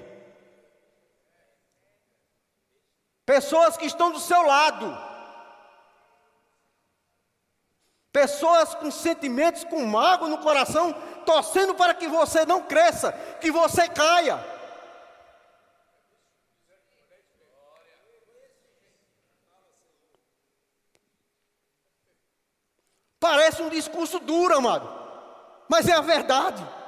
Pessoas 3.25 3.77
que 3.77 3.85
estão 3.85 4.11
do 4.11 4.19
seu 4.19 4.41
lado. 4.41 4.85
Pessoas 8.11 8.75
com 8.75 8.91
sentimentos, 8.91 9.63
com 9.63 9.85
mago 9.85 10.27
no 10.27 10.39
coração, 10.39 10.91
torcendo 11.25 11.73
para 11.73 11.93
que 11.93 12.05
você 12.09 12.45
não 12.45 12.61
cresça, 12.61 13.13
que 13.39 13.49
você 13.49 13.87
caia. 13.87 14.37
Parece 23.21 23.61
um 23.61 23.69
discurso 23.69 24.19
duro, 24.19 24.57
amado, 24.57 24.89
mas 25.69 25.87
é 25.87 25.93
a 25.93 26.01
verdade. 26.01 26.78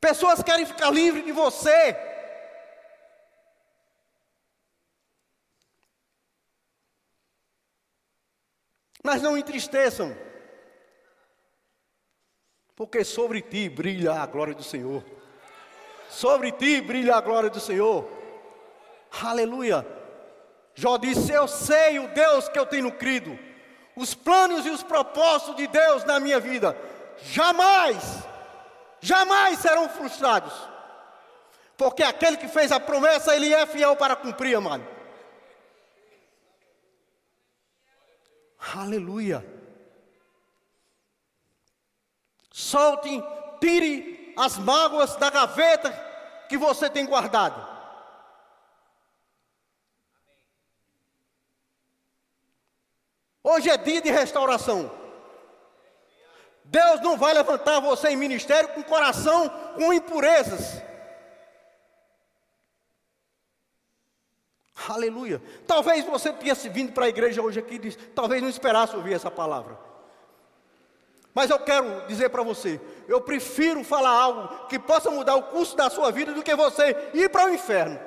Pessoas 0.00 0.42
querem 0.42 0.64
ficar 0.64 0.90
livres 0.90 1.24
de 1.24 1.32
você. 1.32 1.96
Mas 9.02 9.22
não 9.22 9.36
entristeçam, 9.36 10.16
porque 12.76 13.04
sobre 13.04 13.40
ti 13.40 13.68
brilha 13.68 14.12
a 14.12 14.26
glória 14.26 14.54
do 14.54 14.62
Senhor. 14.62 15.04
Sobre 16.10 16.52
ti 16.52 16.80
brilha 16.80 17.16
a 17.16 17.20
glória 17.20 17.48
do 17.48 17.60
Senhor. 17.60 18.08
Aleluia. 19.22 19.86
Jó 20.74 20.96
disse: 20.96 21.32
Eu 21.32 21.48
sei 21.48 21.98
o 21.98 22.08
Deus 22.08 22.48
que 22.48 22.58
eu 22.58 22.66
tenho 22.66 22.92
crido, 22.92 23.38
os 23.96 24.14
planos 24.14 24.66
e 24.66 24.70
os 24.70 24.82
propósitos 24.82 25.56
de 25.56 25.66
Deus 25.66 26.04
na 26.04 26.20
minha 26.20 26.38
vida, 26.38 26.76
jamais 27.22 28.28
jamais 29.00 29.58
serão 29.58 29.88
frustrados. 29.88 30.52
Porque 31.76 32.02
aquele 32.02 32.36
que 32.36 32.48
fez 32.48 32.72
a 32.72 32.80
promessa, 32.80 33.34
ele 33.34 33.52
é 33.54 33.64
fiel 33.66 33.94
para 33.96 34.16
cumprir, 34.16 34.56
amado. 34.56 34.86
Aleluia. 38.76 39.46
Solte, 42.50 43.22
tire 43.60 44.34
as 44.36 44.58
mágoas 44.58 45.14
da 45.16 45.30
gaveta 45.30 45.92
que 46.48 46.58
você 46.58 46.90
tem 46.90 47.06
guardado. 47.06 47.68
Hoje 53.42 53.70
é 53.70 53.76
dia 53.76 54.02
de 54.02 54.10
restauração. 54.10 54.97
Deus 56.70 57.00
não 57.00 57.16
vai 57.16 57.32
levantar 57.32 57.80
você 57.80 58.08
em 58.08 58.16
ministério 58.16 58.68
com 58.70 58.82
coração 58.82 59.48
com 59.74 59.92
impurezas. 59.92 60.82
Aleluia. 64.88 65.42
Talvez 65.66 66.04
você 66.04 66.32
tivesse 66.32 66.68
vindo 66.68 66.92
para 66.92 67.06
a 67.06 67.08
igreja 67.08 67.42
hoje 67.42 67.58
aqui 67.58 67.80
e 67.82 67.92
talvez 67.92 68.42
não 68.42 68.48
esperasse 68.48 68.94
ouvir 68.94 69.14
essa 69.14 69.30
palavra. 69.30 69.78
Mas 71.34 71.50
eu 71.50 71.58
quero 71.58 72.06
dizer 72.06 72.28
para 72.28 72.42
você, 72.42 72.80
eu 73.06 73.20
prefiro 73.20 73.82
falar 73.82 74.10
algo 74.10 74.66
que 74.66 74.78
possa 74.78 75.10
mudar 75.10 75.36
o 75.36 75.44
curso 75.44 75.76
da 75.76 75.88
sua 75.88 76.10
vida 76.10 76.32
do 76.32 76.42
que 76.42 76.54
você 76.54 77.10
ir 77.14 77.30
para 77.30 77.46
o 77.46 77.54
inferno. 77.54 77.98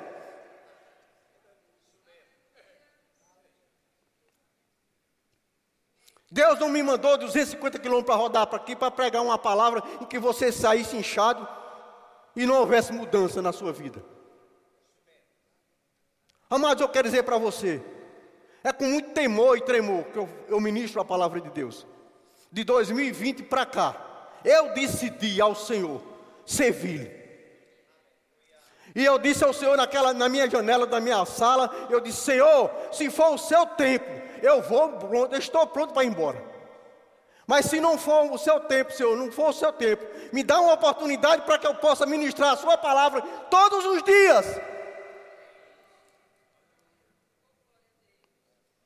Deus 6.32 6.58
não 6.58 6.70
me 6.70 6.82
mandou 6.82 7.18
250 7.18 7.78
quilômetros 7.78 8.06
para 8.06 8.22
rodar 8.22 8.46
para 8.46 8.56
aqui 8.56 8.74
para 8.74 8.90
pregar 8.90 9.20
uma 9.20 9.36
palavra 9.36 9.82
em 10.00 10.06
que 10.06 10.18
você 10.18 10.50
saísse 10.50 10.96
inchado 10.96 11.46
e 12.34 12.46
não 12.46 12.54
houvesse 12.54 12.90
mudança 12.90 13.42
na 13.42 13.52
sua 13.52 13.70
vida. 13.70 14.02
Amados, 16.48 16.80
eu 16.80 16.88
quero 16.88 17.06
dizer 17.06 17.24
para 17.24 17.36
você, 17.36 17.82
é 18.64 18.72
com 18.72 18.86
muito 18.86 19.10
temor 19.10 19.58
e 19.58 19.60
tremor 19.60 20.04
que 20.04 20.18
eu, 20.18 20.28
eu 20.48 20.58
ministro 20.58 21.02
a 21.02 21.04
palavra 21.04 21.38
de 21.38 21.50
Deus. 21.50 21.86
De 22.50 22.64
2020 22.64 23.42
para 23.42 23.66
cá, 23.66 23.94
eu 24.42 24.72
decidi 24.72 25.38
ao 25.38 25.54
Senhor 25.54 26.00
servir. 26.46 27.10
E 28.94 29.04
eu 29.04 29.18
disse 29.18 29.44
ao 29.44 29.52
Senhor 29.52 29.76
naquela, 29.76 30.14
na 30.14 30.30
minha 30.30 30.48
janela 30.48 30.86
da 30.86 30.98
minha 30.98 31.26
sala, 31.26 31.88
eu 31.90 32.00
disse, 32.00 32.22
Senhor, 32.22 32.70
se 32.90 33.10
for 33.10 33.34
o 33.34 33.38
seu 33.38 33.66
tempo, 33.66 34.31
eu 34.42 34.60
vou, 34.60 34.98
eu 35.30 35.38
estou 35.38 35.66
pronto 35.66 35.94
para 35.94 36.04
ir 36.04 36.08
embora. 36.08 36.52
Mas 37.46 37.66
se 37.66 37.80
não 37.80 37.98
for 37.98 38.30
o 38.30 38.38
seu 38.38 38.60
tempo, 38.60 38.92
Senhor, 38.92 39.16
não 39.16 39.30
for 39.30 39.50
o 39.50 39.52
seu 39.52 39.72
tempo, 39.72 40.04
me 40.32 40.42
dá 40.42 40.60
uma 40.60 40.74
oportunidade 40.74 41.42
para 41.42 41.58
que 41.58 41.66
eu 41.66 41.74
possa 41.74 42.06
ministrar 42.06 42.52
a 42.52 42.56
Sua 42.56 42.76
palavra 42.76 43.22
todos 43.50 43.84
os 43.84 44.02
dias. 44.02 44.60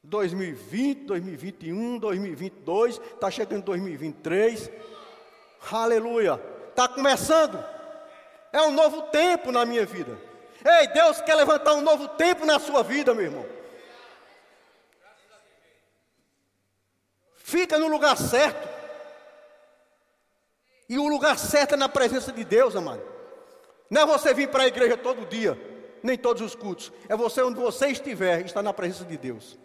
2020, 0.03 1.05
2021, 1.05 1.99
2022, 1.99 3.01
está 3.14 3.31
chegando 3.31 3.64
2023. 3.64 4.71
Aleluia. 5.71 6.40
Está 6.71 6.87
começando. 6.87 7.62
É 8.53 8.62
um 8.62 8.71
novo 8.71 9.03
tempo 9.03 9.51
na 9.51 9.66
minha 9.66 9.85
vida. 9.85 10.16
Ei, 10.64 10.88
Deus 10.88 11.21
quer 11.21 11.35
levantar 11.35 11.75
um 11.75 11.81
novo 11.81 12.09
tempo 12.09 12.47
na 12.47 12.59
sua 12.59 12.83
vida, 12.83 13.12
meu 13.14 13.25
irmão. 13.25 13.56
Fica 17.47 17.79
no 17.79 17.87
lugar 17.87 18.17
certo. 18.17 18.69
E 20.89 20.99
o 20.99 21.07
lugar 21.07 21.39
certo 21.39 21.75
é 21.75 21.77
na 21.77 21.89
presença 21.89 22.33
de 22.33 22.43
Deus, 22.43 22.75
amado. 22.75 23.01
Não 23.89 24.01
é 24.01 24.05
você 24.05 24.35
vir 24.35 24.49
para 24.49 24.65
a 24.65 24.67
igreja 24.67 24.97
todo 24.97 25.25
dia, 25.25 25.57
nem 26.03 26.19
todos 26.19 26.43
os 26.43 26.57
cultos. 26.57 26.93
É 27.09 27.15
você 27.15 27.41
onde 27.43 27.61
você 27.61 27.87
estiver, 27.87 28.45
estar 28.45 28.65
na 28.65 28.73
presença 28.73 29.05
de 29.05 29.17
Deus. 29.17 29.57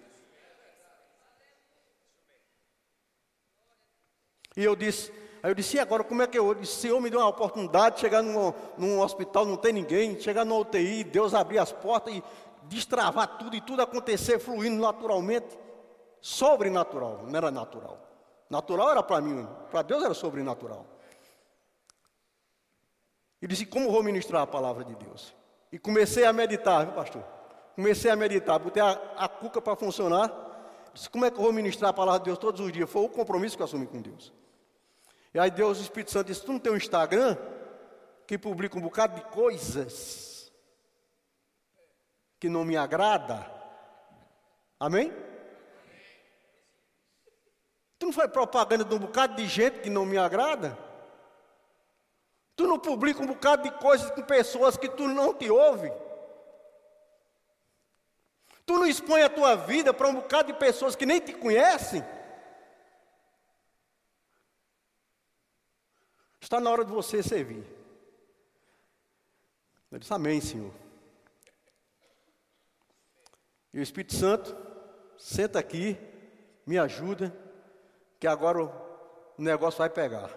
E 4.55 4.63
eu 4.63 4.75
disse, 4.75 5.11
aí 5.41 5.49
eu 5.49 5.55
disse, 5.55 5.77
e 5.77 5.79
agora 5.79 6.03
como 6.03 6.21
é 6.21 6.27
que 6.27 6.37
eu? 6.37 6.49
eu 6.49 6.53
disse, 6.53 6.81
Senhor 6.81 7.01
me 7.01 7.09
deu 7.09 7.19
uma 7.19 7.29
oportunidade 7.29 7.95
de 7.95 8.01
chegar 8.01 8.21
num, 8.21 8.53
num 8.77 8.99
hospital, 8.99 9.43
não 9.43 9.57
tem 9.57 9.73
ninguém, 9.73 10.19
chegar 10.19 10.45
no 10.45 10.59
UTI, 10.59 11.03
Deus 11.03 11.33
abrir 11.33 11.57
as 11.57 11.71
portas 11.71 12.13
e 12.13 12.23
destravar 12.65 13.39
tudo 13.39 13.55
e 13.55 13.61
tudo 13.61 13.81
acontecer 13.81 14.37
fluindo 14.37 14.79
naturalmente 14.79 15.57
sobrenatural, 16.21 17.23
não 17.27 17.35
era 17.35 17.49
natural. 17.49 17.97
Natural 18.49 18.91
era 18.91 19.03
para 19.03 19.21
mim, 19.21 19.47
para 19.69 19.81
Deus 19.81 20.03
era 20.03 20.13
sobrenatural. 20.13 20.85
E 23.41 23.47
disse: 23.47 23.65
Como 23.65 23.91
vou 23.91 24.03
ministrar 24.03 24.43
a 24.43 24.47
palavra 24.47 24.83
de 24.83 24.93
Deus? 24.95 25.33
E 25.71 25.79
comecei 25.79 26.25
a 26.25 26.33
meditar, 26.33 26.85
viu, 26.85 26.93
pastor? 26.93 27.23
Comecei 27.75 28.11
a 28.11 28.15
meditar, 28.15 28.59
botei 28.59 28.83
a, 28.83 28.91
a 29.17 29.27
cuca 29.27 29.61
para 29.61 29.75
funcionar. 29.75 30.31
Disse: 30.93 31.09
Como 31.09 31.25
é 31.25 31.31
que 31.31 31.37
eu 31.37 31.43
vou 31.43 31.53
ministrar 31.53 31.89
a 31.89 31.93
palavra 31.93 32.19
de 32.19 32.25
Deus 32.25 32.37
todos 32.37 32.61
os 32.61 32.71
dias? 32.71 32.89
Foi 32.89 33.03
o 33.03 33.09
compromisso 33.09 33.55
que 33.55 33.63
eu 33.63 33.65
assumi 33.65 33.87
com 33.87 34.01
Deus. 34.01 34.31
E 35.33 35.39
aí 35.39 35.49
Deus, 35.49 35.79
o 35.79 35.81
Espírito 35.81 36.11
Santo 36.11 36.27
disse: 36.27 36.45
Tu 36.45 36.51
não 36.51 36.59
tem 36.59 36.71
um 36.71 36.77
Instagram 36.77 37.37
que 38.27 38.37
publica 38.37 38.77
um 38.77 38.81
bocado 38.81 39.15
de 39.15 39.21
coisas 39.29 40.51
que 42.39 42.49
não 42.49 42.65
me 42.65 42.75
agrada? 42.75 43.49
Amém? 44.79 45.13
Tu 48.01 48.07
não 48.07 48.11
faz 48.11 48.31
propaganda 48.31 48.83
de 48.83 48.95
um 48.95 48.97
bocado 48.97 49.35
de 49.35 49.47
gente 49.47 49.81
que 49.81 49.89
não 49.89 50.07
me 50.07 50.17
agrada? 50.17 50.75
Tu 52.55 52.65
não 52.65 52.79
publica 52.79 53.21
um 53.21 53.27
bocado 53.27 53.61
de 53.61 53.69
coisas 53.77 54.09
com 54.09 54.23
pessoas 54.23 54.75
que 54.75 54.89
tu 54.89 55.07
não 55.07 55.35
te 55.35 55.51
ouve? 55.51 55.91
Tu 58.65 58.73
não 58.73 58.87
expõe 58.87 59.21
a 59.21 59.29
tua 59.29 59.55
vida 59.55 59.93
para 59.93 60.07
um 60.07 60.15
bocado 60.15 60.51
de 60.51 60.57
pessoas 60.57 60.95
que 60.95 61.05
nem 61.05 61.19
te 61.19 61.31
conhecem? 61.31 62.03
Está 66.41 66.59
na 66.59 66.71
hora 66.71 66.83
de 66.83 66.91
você 66.91 67.21
servir. 67.21 67.63
Eu 69.91 69.99
disse, 69.99 70.11
amém, 70.11 70.41
Senhor. 70.41 70.73
E 73.71 73.79
o 73.79 73.83
Espírito 73.83 74.15
Santo, 74.15 74.57
senta 75.19 75.59
aqui, 75.59 75.95
me 76.65 76.79
ajuda 76.79 77.50
que 78.21 78.27
agora 78.27 78.63
o 78.63 78.71
negócio 79.39 79.79
vai 79.79 79.89
pegar. 79.89 80.29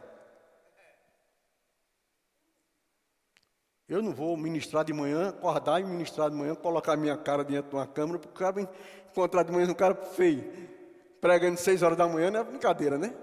Eu 3.86 4.00
não 4.00 4.14
vou 4.14 4.38
ministrar 4.38 4.86
de 4.86 4.92
manhã, 4.94 5.28
acordar 5.28 5.80
e 5.80 5.84
ministrar 5.84 6.30
de 6.30 6.36
manhã, 6.36 6.54
colocar 6.54 6.96
minha 6.96 7.14
cara 7.14 7.44
dentro 7.44 7.68
de 7.68 7.76
uma 7.76 7.86
câmera, 7.86 8.18
porque 8.18 8.34
o 8.34 8.38
cara 8.38 8.62
encontrar 9.10 9.42
de 9.42 9.52
manhã 9.52 9.70
um 9.70 9.74
cara 9.74 9.94
feio, 9.94 10.50
pregando 11.20 11.58
seis 11.58 11.82
horas 11.82 11.98
da 11.98 12.08
manhã, 12.08 12.30
não 12.30 12.40
é 12.40 12.44
brincadeira, 12.44 12.96
né? 12.96 13.14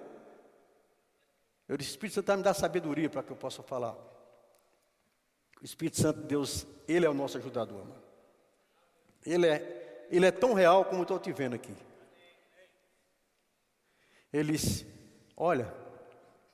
Eu 1.68 1.76
disse, 1.76 1.90
Espírito 1.90 2.14
Santo, 2.14 2.38
me 2.38 2.44
dá 2.44 2.54
sabedoria 2.54 3.10
para 3.10 3.24
que 3.24 3.32
eu 3.32 3.36
possa 3.36 3.64
falar. 3.64 3.96
O 5.60 5.66
Espírito 5.66 6.00
Santo 6.00 6.20
de 6.22 6.28
Deus, 6.28 6.68
Ele 6.88 7.08
é 7.08 7.10
o 7.10 7.16
nosso 7.16 7.36
ajudador, 7.40 7.80
mano. 7.80 8.04
Ele 9.26 9.48
é, 9.48 10.08
ele 10.12 10.28
é 10.28 10.32
tão 10.32 10.54
real 10.54 10.86
como 10.86 11.02
estou 11.02 11.18
te 11.18 11.34
vendo 11.34 11.56
aqui. 11.56 11.76
Eles, 14.32 14.86
olha, 15.36 15.74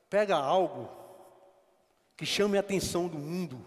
pega 0.09 0.35
algo 0.35 0.89
que 2.15 2.25
chame 2.25 2.57
a 2.57 2.61
atenção 2.61 3.07
do 3.07 3.19
mundo, 3.19 3.63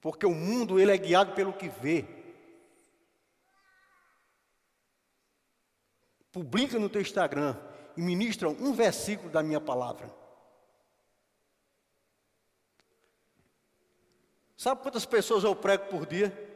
porque 0.00 0.26
o 0.26 0.34
mundo 0.34 0.80
ele 0.80 0.90
é 0.90 0.98
guiado 0.98 1.32
pelo 1.34 1.52
que 1.52 1.68
vê. 1.68 2.04
Publica 6.32 6.78
no 6.78 6.88
teu 6.88 7.00
Instagram 7.00 7.56
e 7.96 8.02
ministra 8.02 8.48
um 8.48 8.72
versículo 8.72 9.30
da 9.30 9.42
minha 9.42 9.60
palavra. 9.60 10.12
Sabe 14.56 14.82
quantas 14.82 15.06
pessoas 15.06 15.44
eu 15.44 15.54
prego 15.54 15.86
por 15.88 16.06
dia? 16.06 16.50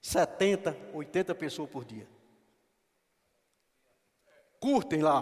70, 0.00 0.76
80 0.92 1.34
pessoas 1.34 1.70
por 1.70 1.84
dia 1.84 2.13
curtem 4.64 5.02
lá. 5.02 5.20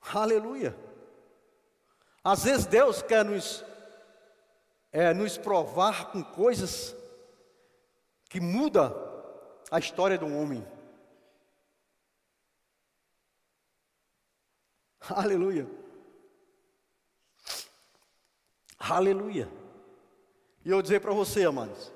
Aleluia. 0.00 0.74
Às 2.24 2.44
vezes 2.44 2.64
Deus 2.64 3.02
quer 3.02 3.22
nos, 3.22 3.62
é, 4.90 5.12
nos 5.12 5.36
provar 5.36 6.10
com 6.10 6.24
coisas 6.24 6.96
que 8.30 8.40
muda 8.40 8.90
a 9.70 9.78
história 9.78 10.16
do 10.16 10.26
homem. 10.26 10.66
Aleluia. 15.00 15.68
Aleluia. 18.78 19.61
E 20.64 20.70
eu 20.70 20.80
dizer 20.80 21.00
para 21.00 21.12
você, 21.12 21.44
amados, 21.44 21.92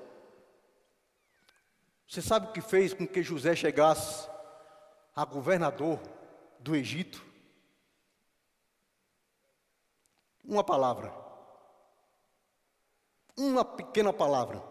você 2.07 2.21
sabe 2.21 2.47
o 2.47 2.51
que 2.53 2.61
fez 2.61 2.93
com 2.93 3.07
que 3.07 3.23
José 3.23 3.55
chegasse 3.55 4.29
a 5.15 5.25
governador 5.25 5.99
do 6.59 6.75
Egito? 6.75 7.25
Uma 10.43 10.63
palavra. 10.63 11.13
Uma 13.37 13.63
pequena 13.63 14.13
palavra. 14.13 14.63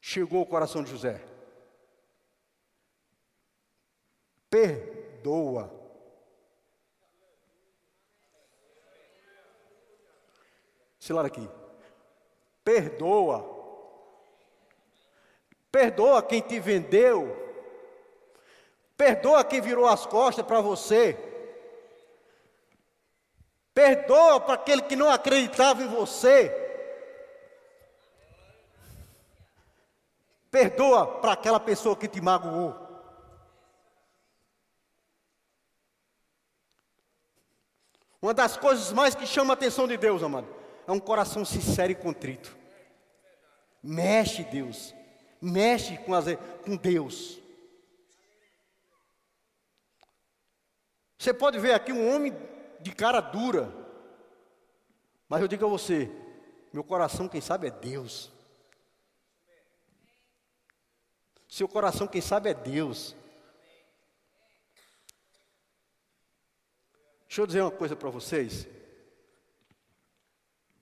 Chegou 0.00 0.40
ao 0.40 0.46
coração 0.46 0.82
de 0.82 0.90
José. 0.90 1.24
Perdoa. 4.50 5.70
Celular 10.98 11.26
aqui. 11.26 11.61
Perdoa. 12.64 13.50
Perdoa 15.70 16.22
quem 16.22 16.40
te 16.40 16.60
vendeu. 16.60 17.36
Perdoa 18.96 19.44
quem 19.44 19.60
virou 19.60 19.86
as 19.86 20.06
costas 20.06 20.44
para 20.44 20.60
você. 20.60 21.18
Perdoa 23.74 24.40
para 24.40 24.54
aquele 24.54 24.82
que 24.82 24.94
não 24.94 25.10
acreditava 25.10 25.82
em 25.82 25.88
você. 25.88 26.58
Perdoa 30.50 31.20
para 31.20 31.32
aquela 31.32 31.58
pessoa 31.58 31.96
que 31.96 32.06
te 32.06 32.20
magoou. 32.20 32.82
Uma 38.20 38.32
das 38.32 38.56
coisas 38.56 38.92
mais 38.92 39.14
que 39.16 39.26
chama 39.26 39.52
a 39.52 39.54
atenção 39.54 39.88
de 39.88 39.96
Deus, 39.96 40.22
amado, 40.22 40.61
é 40.92 40.94
um 40.94 41.00
coração 41.00 41.44
sincero 41.44 41.90
e 41.90 41.94
contrito. 41.94 42.56
Mexe, 43.82 44.44
Deus. 44.44 44.94
Mexe 45.40 45.96
com, 45.98 46.14
as, 46.14 46.26
com 46.64 46.76
Deus. 46.76 47.40
Você 51.18 51.32
pode 51.32 51.58
ver 51.58 51.72
aqui 51.72 51.92
um 51.92 52.14
homem 52.14 52.32
de 52.80 52.92
cara 52.92 53.20
dura. 53.20 53.72
Mas 55.28 55.40
eu 55.40 55.48
digo 55.48 55.64
a 55.64 55.68
você, 55.68 56.10
meu 56.72 56.84
coração, 56.84 57.28
quem 57.28 57.40
sabe, 57.40 57.68
é 57.68 57.70
Deus. 57.70 58.30
Seu 61.48 61.66
coração, 61.66 62.06
quem 62.06 62.20
sabe, 62.20 62.50
é 62.50 62.54
Deus. 62.54 63.16
Deixa 67.26 67.40
eu 67.40 67.46
dizer 67.46 67.62
uma 67.62 67.70
coisa 67.70 67.96
para 67.96 68.10
vocês. 68.10 68.68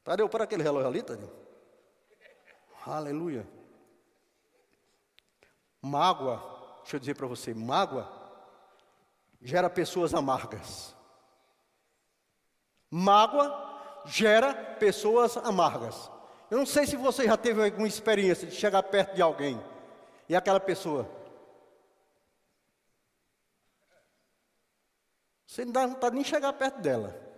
Tadeu, 0.03 0.28
para 0.28 0.44
aquele 0.44 0.62
relógio 0.62 0.88
ali, 0.88 1.03
Tadeu. 1.03 1.30
Aleluia. 2.86 3.46
Mágoa, 5.82 6.78
deixa 6.82 6.96
eu 6.96 7.01
dizer 7.01 7.14
para 7.14 7.26
você, 7.26 7.55
mágoa 7.55 8.20
gera 9.40 9.70
pessoas 9.70 10.12
amargas. 10.12 10.94
Mágoa 12.90 14.03
gera 14.05 14.53
pessoas 14.55 15.36
amargas. 15.36 16.11
Eu 16.51 16.59
não 16.59 16.66
sei 16.66 16.86
se 16.86 16.96
você 16.96 17.24
já 17.24 17.36
teve 17.36 17.64
alguma 17.64 17.86
experiência 17.86 18.46
de 18.46 18.55
chegar 18.55 18.82
perto 18.82 19.14
de 19.14 19.22
alguém 19.22 19.62
e 20.28 20.34
aquela 20.34 20.61
pessoa. 20.61 21.09
Você 25.46 25.64
não 25.64 25.88
vontade 25.88 26.14
nem 26.14 26.24
chegar 26.24 26.53
perto 26.53 26.80
dela. 26.80 27.30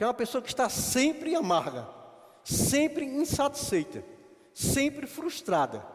Que 0.00 0.04
é 0.04 0.06
uma 0.06 0.14
pessoa 0.14 0.40
que 0.40 0.48
está 0.48 0.66
sempre 0.70 1.34
amarga, 1.34 1.86
sempre 2.42 3.04
insatisfeita, 3.04 4.02
sempre 4.54 5.06
frustrada. 5.06 5.86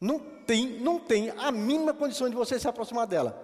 Não 0.00 0.18
tem, 0.18 0.66
não 0.80 0.98
tem 0.98 1.30
a 1.30 1.52
mínima 1.52 1.94
condição 1.94 2.28
de 2.28 2.34
você 2.34 2.58
se 2.58 2.66
aproximar 2.66 3.06
dela. 3.06 3.40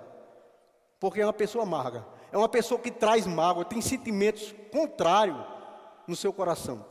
Porque 0.99 1.21
é 1.21 1.25
uma 1.25 1.33
pessoa 1.33 1.63
amarga. 1.63 2.05
É 2.33 2.37
uma 2.37 2.49
pessoa 2.49 2.81
que 2.81 2.91
traz 2.91 3.29
mágoa, 3.29 3.65
tem 3.65 3.81
sentimentos 3.81 4.53
contrários 4.73 5.39
no 6.09 6.17
seu 6.17 6.33
coração. 6.33 6.85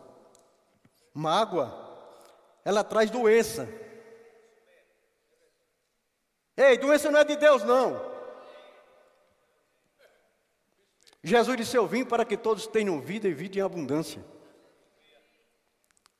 Mágoa, 1.14 1.70
ela 2.64 2.82
traz 2.86 3.12
doença. 3.12 3.68
Ei, 6.56 6.78
doença 6.78 7.12
não 7.12 7.20
é 7.20 7.26
de 7.26 7.36
Deus, 7.36 7.62
não. 7.66 8.13
Jesus 11.24 11.56
disse: 11.56 11.78
Eu 11.78 11.88
vim 11.88 12.04
para 12.04 12.26
que 12.26 12.36
todos 12.36 12.68
tenham 12.68 13.00
vida 13.00 13.28
e 13.28 13.34
vida 13.34 13.58
em 13.58 13.62
abundância. 13.62 14.24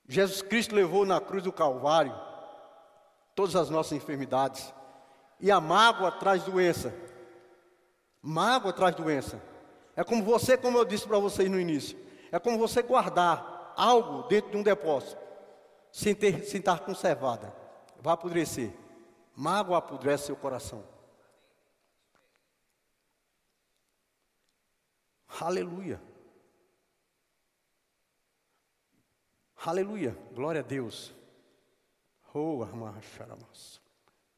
Jesus 0.08 0.42
Cristo 0.42 0.76
levou 0.76 1.06
na 1.06 1.20
cruz 1.20 1.44
do 1.44 1.52
Calvário 1.52 2.14
todas 3.36 3.56
as 3.56 3.70
nossas 3.70 3.94
enfermidades. 3.94 4.74
E 5.40 5.52
a 5.52 5.60
mágoa 5.60 6.12
traz 6.12 6.44
doença. 6.44 6.94
Mágoa 8.22 8.72
traz 8.72 8.96
doença. 8.96 9.42
É 9.96 10.04
como 10.04 10.24
você, 10.24 10.58
como 10.58 10.78
eu 10.78 10.86
disse 10.86 11.08
para 11.08 11.20
vocês 11.20 11.50
no 11.50 11.60
início, 11.60 11.98
é 12.32 12.40
como 12.40 12.58
você 12.58 12.82
guardar 12.82 13.74
algo 13.76 14.28
dentro 14.28 14.52
de 14.52 14.58
um 14.58 14.64
depósito, 14.64 15.22
sem, 15.92 16.16
ter, 16.16 16.44
sem 16.46 16.60
estar 16.60 16.80
conservada. 16.80 17.54
Vai 18.02 18.14
apodrecer. 18.14 18.72
Mágoa 19.36 19.80
apodrece 19.80 20.28
seu 20.28 20.36
coração. 20.36 20.93
Aleluia. 25.40 26.02
Aleluia. 29.66 30.18
Glória 30.34 30.62
a 30.62 30.64
Deus. 30.64 31.14
Oh, 32.34 32.62
armacharamas. 32.62 33.82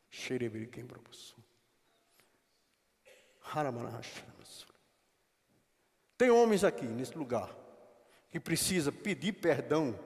Xerebiriquem 0.09 0.85
propuso. 0.85 1.35
Haramanacharamas. 3.53 4.65
Tem 6.17 6.29
homens 6.29 6.63
aqui 6.63 6.85
nesse 6.85 7.17
lugar 7.17 7.53
que 8.29 8.39
precisa 8.39 8.91
pedir 8.91 9.33
perdão 9.33 9.97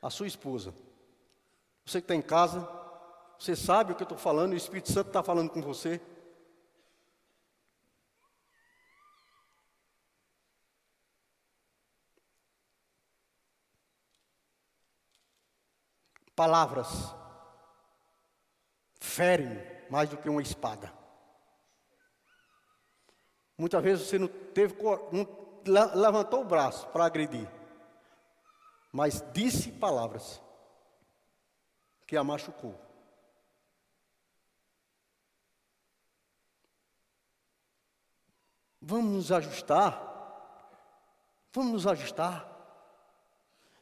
à 0.00 0.10
sua 0.10 0.26
esposa. 0.26 0.74
Você 1.84 2.00
que 2.00 2.04
está 2.04 2.14
em 2.14 2.22
casa, 2.22 2.68
você 3.38 3.54
sabe 3.56 3.92
o 3.92 3.96
que 3.96 4.02
eu 4.02 4.04
estou 4.04 4.18
falando, 4.18 4.52
o 4.52 4.56
Espírito 4.56 4.92
Santo 4.92 5.08
está 5.08 5.22
falando 5.22 5.50
com 5.50 5.60
você. 5.60 6.00
Palavras 16.42 17.14
ferem 18.98 19.64
mais 19.88 20.08
do 20.08 20.16
que 20.16 20.28
uma 20.28 20.42
espada. 20.42 20.92
Muitas 23.56 23.80
vezes 23.80 24.08
você 24.08 24.18
não 24.18 24.26
teve, 24.26 24.74
não 25.12 25.24
levantou 25.94 26.40
o 26.40 26.44
braço 26.44 26.88
para 26.88 27.04
agredir, 27.04 27.48
mas 28.90 29.24
disse 29.32 29.70
palavras 29.70 30.42
que 32.08 32.16
a 32.16 32.24
machucou. 32.24 32.76
Vamos 38.80 39.12
nos 39.12 39.30
ajustar. 39.30 40.10
Vamos 41.52 41.72
nos 41.72 41.86
ajustar. 41.86 42.48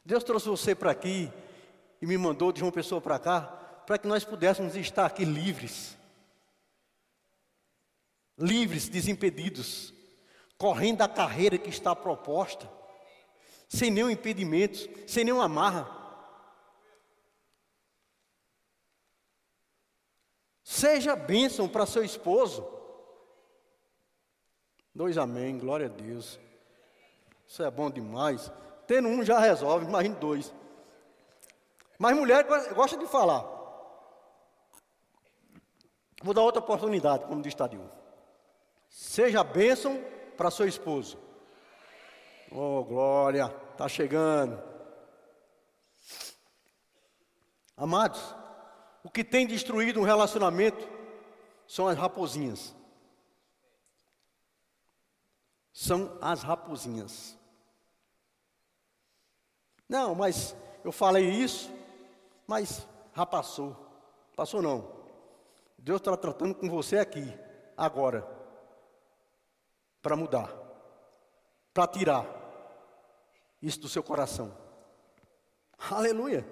Deus 0.05 0.23
trouxe 0.23 0.47
você 0.47 0.75
para 0.75 0.91
aqui 0.91 1.33
e 2.01 2.07
me 2.07 2.17
mandou 2.17 2.51
de 2.51 2.63
uma 2.63 2.71
pessoa 2.71 2.99
para 2.99 3.19
cá, 3.19 3.41
para 3.85 3.97
que 3.97 4.07
nós 4.07 4.23
pudéssemos 4.23 4.75
estar 4.75 5.05
aqui 5.05 5.23
livres. 5.23 5.95
Livres, 8.37 8.89
desimpedidos, 8.89 9.93
correndo 10.57 11.01
a 11.03 11.07
carreira 11.07 11.57
que 11.57 11.69
está 11.69 11.95
proposta, 11.95 12.67
sem 13.69 13.91
nenhum 13.91 14.09
impedimento, 14.09 14.89
sem 15.07 15.23
nenhuma 15.23 15.45
amarra. 15.45 15.99
Seja 20.63 21.15
bênção 21.15 21.69
para 21.69 21.85
seu 21.85 22.03
esposo. 22.03 22.65
Dois 24.95 25.17
amém, 25.17 25.57
glória 25.57 25.85
a 25.85 25.89
Deus. 25.89 26.39
Isso 27.47 27.61
é 27.61 27.69
bom 27.69 27.91
demais. 27.91 28.51
Tendo 28.87 29.07
um 29.07 29.23
já 29.23 29.39
resolve, 29.39 29.85
imagine 29.85 30.15
dois. 30.15 30.53
Mas 32.01 32.17
mulher 32.17 32.47
gosta 32.73 32.97
de 32.97 33.05
falar. 33.05 33.45
Vou 36.23 36.33
dar 36.33 36.41
outra 36.41 36.59
oportunidade, 36.59 37.25
como 37.25 37.43
diz 37.43 37.53
Tadeu. 37.53 37.87
Seja 38.89 39.43
bênção 39.43 40.03
para 40.35 40.49
seu 40.49 40.67
esposo. 40.67 41.19
Oh, 42.51 42.83
glória, 42.83 43.55
está 43.71 43.87
chegando. 43.87 44.59
Amados, 47.77 48.35
o 49.03 49.09
que 49.11 49.23
tem 49.23 49.45
destruído 49.45 49.99
um 49.99 50.03
relacionamento 50.03 50.89
são 51.67 51.87
as 51.87 51.95
raposinhas. 51.95 52.75
São 55.71 56.17
as 56.19 56.41
raposinhas. 56.41 57.37
Não, 59.87 60.15
mas 60.15 60.55
eu 60.83 60.91
falei 60.91 61.29
isso 61.29 61.79
mas 62.51 62.85
já 63.15 63.25
passou. 63.25 63.77
Passou 64.35 64.61
não. 64.61 64.85
Deus 65.77 66.01
está 66.01 66.17
tratando 66.17 66.53
com 66.53 66.69
você 66.69 66.97
aqui, 66.97 67.33
agora. 67.77 68.27
Para 70.01 70.17
mudar. 70.17 70.53
Para 71.73 71.87
tirar 71.87 72.25
isso 73.61 73.79
do 73.79 73.87
seu 73.87 74.03
coração. 74.03 74.53
Aleluia. 75.89 76.45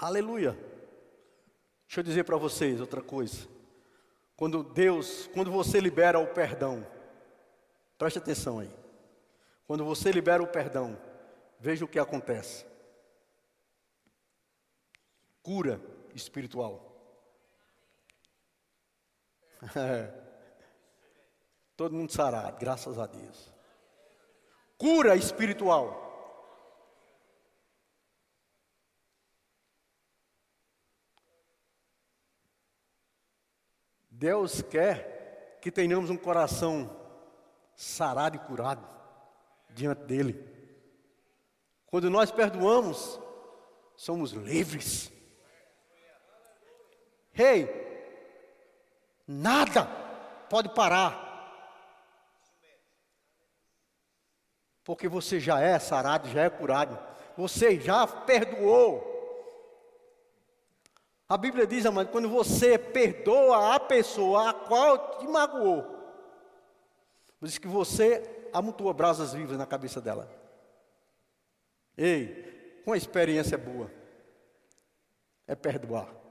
Aleluia. 0.00 0.52
Deixa 1.88 1.98
eu 1.98 2.04
dizer 2.04 2.22
para 2.22 2.36
vocês 2.36 2.80
outra 2.80 3.02
coisa. 3.02 3.48
Quando 4.36 4.62
Deus, 4.62 5.28
quando 5.34 5.50
você 5.50 5.80
libera 5.80 6.20
o 6.20 6.28
perdão, 6.28 6.86
preste 7.98 8.20
atenção 8.20 8.60
aí. 8.60 8.70
Quando 9.66 9.84
você 9.84 10.12
libera 10.12 10.40
o 10.40 10.46
perdão, 10.46 10.96
veja 11.58 11.84
o 11.84 11.88
que 11.88 11.98
acontece 11.98 12.70
cura 15.42 15.80
espiritual. 16.14 16.90
Todo 21.76 21.94
mundo 21.94 22.12
sarado, 22.12 22.58
graças 22.58 22.98
a 22.98 23.06
Deus. 23.06 23.52
Cura 24.78 25.16
espiritual. 25.16 26.02
Deus 34.10 34.62
quer 34.62 35.58
que 35.60 35.70
tenhamos 35.70 36.10
um 36.10 36.16
coração 36.16 36.96
sarado 37.74 38.36
e 38.36 38.38
curado 38.38 38.86
diante 39.70 40.04
dEle. 40.04 40.48
Quando 41.86 42.08
nós 42.08 42.30
perdoamos, 42.30 43.20
somos 43.96 44.32
livres. 44.32 45.12
Rei, 47.32 47.62
hey, 47.62 47.68
nada 49.26 49.86
pode 50.48 50.68
parar. 50.70 51.30
Porque 54.84 55.08
você 55.08 55.38
já 55.40 55.60
é 55.60 55.78
sarado, 55.78 56.28
já 56.28 56.42
é 56.42 56.50
curado. 56.50 56.98
Você 57.36 57.80
já 57.80 58.06
perdoou. 58.06 59.10
A 61.28 61.36
Bíblia 61.38 61.66
diz, 61.66 61.86
amado, 61.86 62.10
quando 62.10 62.28
você 62.28 62.76
perdoa 62.76 63.74
a 63.74 63.80
pessoa 63.80 64.50
a 64.50 64.52
qual 64.52 65.18
te 65.18 65.26
magoou, 65.26 65.86
diz 67.40 67.56
que 67.56 67.68
você 67.68 68.48
amontoa 68.52 68.92
brasas 68.92 69.32
vivas 69.32 69.56
na 69.56 69.64
cabeça 69.64 70.00
dela. 70.00 70.28
Ei, 71.96 72.82
uma 72.84 72.96
experiência 72.96 73.56
boa 73.56 73.90
é 75.46 75.54
perdoar. 75.54 76.21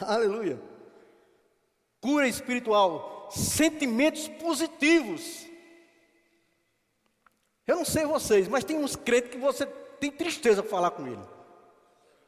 Aleluia. 0.00 0.60
Cura 2.00 2.26
espiritual, 2.26 3.28
sentimentos 3.30 4.26
positivos 4.28 5.46
Eu 7.66 7.76
não 7.76 7.84
sei 7.84 8.04
vocês, 8.04 8.48
mas 8.48 8.64
tem 8.64 8.76
uns 8.76 8.96
crentes 8.96 9.30
que 9.30 9.38
você 9.38 9.64
tem 10.00 10.10
tristeza 10.10 10.62
para 10.62 10.70
falar 10.70 10.90
com 10.90 11.06
ele. 11.06 11.22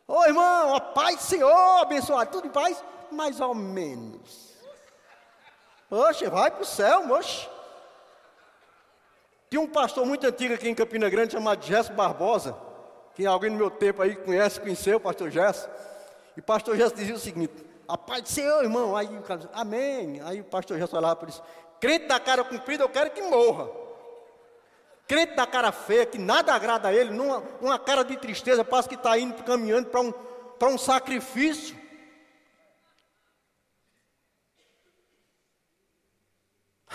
Ô 0.07 0.25
irmão, 0.25 0.75
a 0.75 0.81
paz 0.81 1.17
do 1.17 1.23
Senhor, 1.23 1.81
abençoado, 1.81 2.31
tudo 2.31 2.47
em 2.47 2.51
paz? 2.51 2.83
Mais 3.11 3.41
ou 3.41 3.55
menos. 3.55 4.55
Oxe, 5.91 6.27
vai 6.29 6.51
para 6.51 6.63
o 6.63 6.67
céu, 6.67 7.05
moxe. 7.07 7.49
Tinha 9.51 9.61
um 9.61 9.69
pastor 9.69 10.07
muito 10.07 10.27
antigo 10.27 10.55
aqui 10.55 10.69
em 10.69 10.75
Campina 10.75 11.09
Grande 11.09 11.33
chamado 11.33 11.65
Gesso 11.65 11.93
Barbosa, 11.93 12.57
que 13.15 13.27
alguém 13.27 13.51
no 13.51 13.57
meu 13.57 13.71
tempo 13.71 14.03
aí 14.03 14.17
conhece, 14.17 14.61
conheceu 14.61 14.99
o 14.99 15.01
pastor 15.01 15.31
Gesso. 15.31 15.69
E 16.37 16.41
o 16.41 16.43
pastor 16.43 16.77
Gesso 16.77 16.95
dizia 16.95 17.15
o 17.15 17.19
seguinte: 17.19 17.53
A 17.87 17.97
paz 17.97 18.23
do 18.23 18.29
Senhor, 18.29 18.63
irmão. 18.63 18.97
Aí 18.97 19.07
o 19.07 19.23
cara 19.23 19.41
dizia, 19.41 19.55
Amém. 19.55 20.21
Aí 20.23 20.41
o 20.41 20.45
pastor 20.45 20.79
Gesso 20.79 20.93
falava 20.93 21.17
por 21.17 21.29
isso: 21.29 21.43
Crente 21.81 22.07
da 22.07 22.19
cara 22.19 22.45
comprida, 22.45 22.85
eu 22.85 22.89
quero 22.89 23.11
que 23.11 23.23
morra. 23.23 23.69
Crente 25.07 25.35
da 25.35 25.47
cara 25.47 25.71
feia, 25.71 26.07
que 26.07 26.19
nada 26.19 26.55
agrada 26.55 26.89
a 26.89 26.95
ele, 26.95 27.11
numa, 27.11 27.43
uma 27.61 27.79
cara 27.79 28.03
de 28.03 28.17
tristeza, 28.17 28.65
parece 28.65 28.89
que 28.89 28.95
está 28.95 29.19
indo 29.19 29.43
caminhando 29.43 29.89
para 29.89 30.01
um, 30.01 30.13
um 30.63 30.79
sacrifício. 30.79 31.77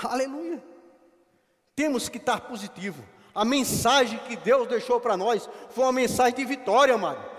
Aleluia. 0.04 0.64
Temos 1.76 2.10
que 2.10 2.18
estar 2.18 2.42
positivo. 2.42 3.04
A 3.34 3.46
mensagem 3.46 4.18
que 4.20 4.36
Deus 4.36 4.68
deixou 4.68 5.00
para 5.00 5.16
nós 5.16 5.48
foi 5.70 5.84
uma 5.84 5.94
mensagem 5.94 6.34
de 6.34 6.46
vitória, 6.46 6.96
amado. 6.96 7.39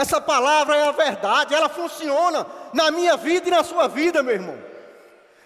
Essa 0.00 0.18
palavra 0.18 0.74
é 0.76 0.88
a 0.88 0.92
verdade, 0.92 1.54
ela 1.54 1.68
funciona 1.68 2.46
na 2.72 2.90
minha 2.90 3.18
vida 3.18 3.48
e 3.48 3.50
na 3.50 3.62
sua 3.62 3.86
vida, 3.86 4.22
meu 4.22 4.32
irmão. 4.32 4.58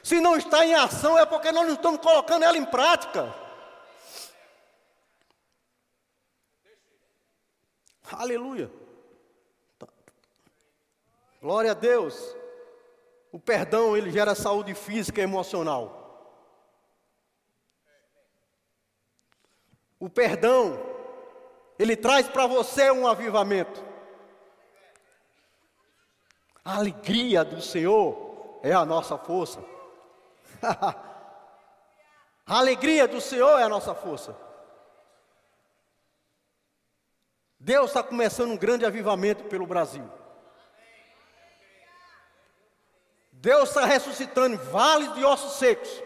Se 0.01 0.21
não 0.21 0.37
está 0.37 0.65
em 0.65 0.77
ação, 0.77 1.19
é 1.19 1.27
porque 1.27 1.51
nós 1.51 1.67
não 1.67 1.75
estamos 1.75 2.01
colocando 2.01 2.45
ela 2.45 2.57
em 2.57 2.65
prática. 2.65 3.35
Aleluia. 8.13 8.71
Glória 11.43 11.73
a 11.73 11.75
Deus. 11.75 12.15
O 13.33 13.41
perdão, 13.41 13.97
ele 13.97 14.13
gera 14.13 14.37
saúde 14.37 14.73
física 14.73 15.21
e 15.21 15.25
emocional. 15.25 16.31
O 19.99 20.09
perdão, 20.09 20.81
ele 21.77 21.97
traz 21.97 22.29
para 22.29 22.47
você 22.47 22.93
um 22.93 23.09
avivamento. 23.09 23.94
A 26.65 26.77
alegria 26.77 27.45
do 27.45 27.61
Senhor 27.61 28.59
é 28.63 28.73
a 28.73 28.87
nossa 28.87 29.19
força. 29.19 29.63
a 32.47 32.59
alegria 32.59 33.07
do 33.07 33.21
Senhor 33.21 33.61
é 33.61 33.65
a 33.65 33.69
nossa 33.69 33.95
força. 33.95 34.35
Deus 37.61 37.91
está 37.91 38.03
começando 38.03 38.51
um 38.51 38.57
grande 38.57 38.87
avivamento 38.87 39.45
pelo 39.45 39.67
Brasil. 39.67 40.11
Deus 43.31 43.69
está 43.69 43.85
ressuscitando 43.85 44.57
vales 44.57 45.13
de 45.15 45.23
ossos 45.23 45.59
secos. 45.59 46.03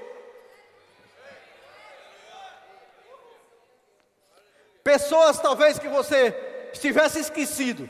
Pessoas 4.83 5.39
talvez 5.39 5.79
que 5.79 5.89
você 5.89 6.71
estivesse 6.73 7.21
esquecido, 7.21 7.89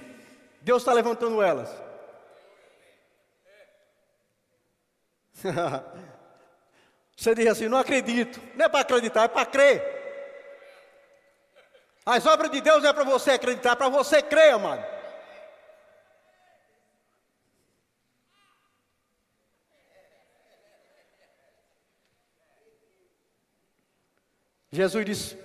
Deus 0.60 0.82
está 0.82 0.92
levantando 0.92 1.40
elas. 1.40 1.87
Você 7.16 7.34
diz 7.34 7.46
assim: 7.48 7.68
não 7.68 7.78
acredito. 7.78 8.40
Não 8.54 8.66
é 8.66 8.68
para 8.68 8.80
acreditar, 8.80 9.24
é 9.24 9.28
para 9.28 9.46
crer. 9.46 9.98
As 12.06 12.24
obras 12.26 12.50
de 12.50 12.60
Deus 12.60 12.82
não 12.82 12.90
é 12.90 12.92
para 12.92 13.04
você 13.04 13.32
acreditar, 13.32 13.72
é 13.72 13.76
para 13.76 13.88
você 13.88 14.22
crer, 14.22 14.54
amado. 14.54 14.84
Jesus 24.70 25.04
disse: 25.04 25.38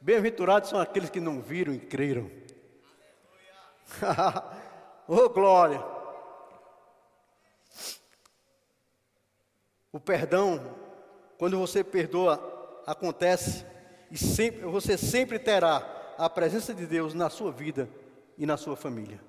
Bem-aventurados 0.00 0.70
são 0.70 0.80
aqueles 0.80 1.10
que 1.10 1.20
não 1.20 1.40
viram 1.40 1.74
e 1.74 1.78
creram. 1.78 2.30
oh 5.08 5.28
glória! 5.30 5.97
O 9.92 9.98
perdão 9.98 10.76
quando 11.38 11.56
você 11.56 11.84
perdoa, 11.84 12.82
acontece 12.84 13.64
e 14.10 14.18
sempre, 14.18 14.62
você 14.62 14.98
sempre 14.98 15.38
terá 15.38 16.14
a 16.18 16.28
presença 16.28 16.74
de 16.74 16.84
Deus 16.84 17.14
na 17.14 17.30
sua 17.30 17.52
vida 17.52 17.88
e 18.36 18.44
na 18.44 18.56
sua 18.56 18.76
família. 18.76 19.20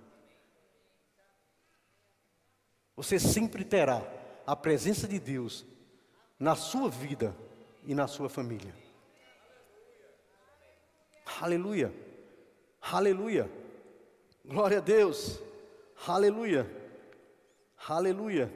Você 2.96 3.20
sempre 3.20 3.64
terá 3.64 4.04
a 4.46 4.56
presença 4.56 5.08
de 5.08 5.20
Deus 5.20 5.66
na 6.40 6.56
sua 6.56 6.90
vida 6.90 7.36
e 7.86 7.94
na 7.94 8.08
sua 8.08 8.28
família. 8.28 8.74
Aleluia. 11.40 11.94
Aleluia. 12.82 13.50
Glória 14.44 14.80
a 14.80 14.82
Deus. 14.82 15.40
Aleluia. 16.08 16.68
Aleluia. 17.88 18.52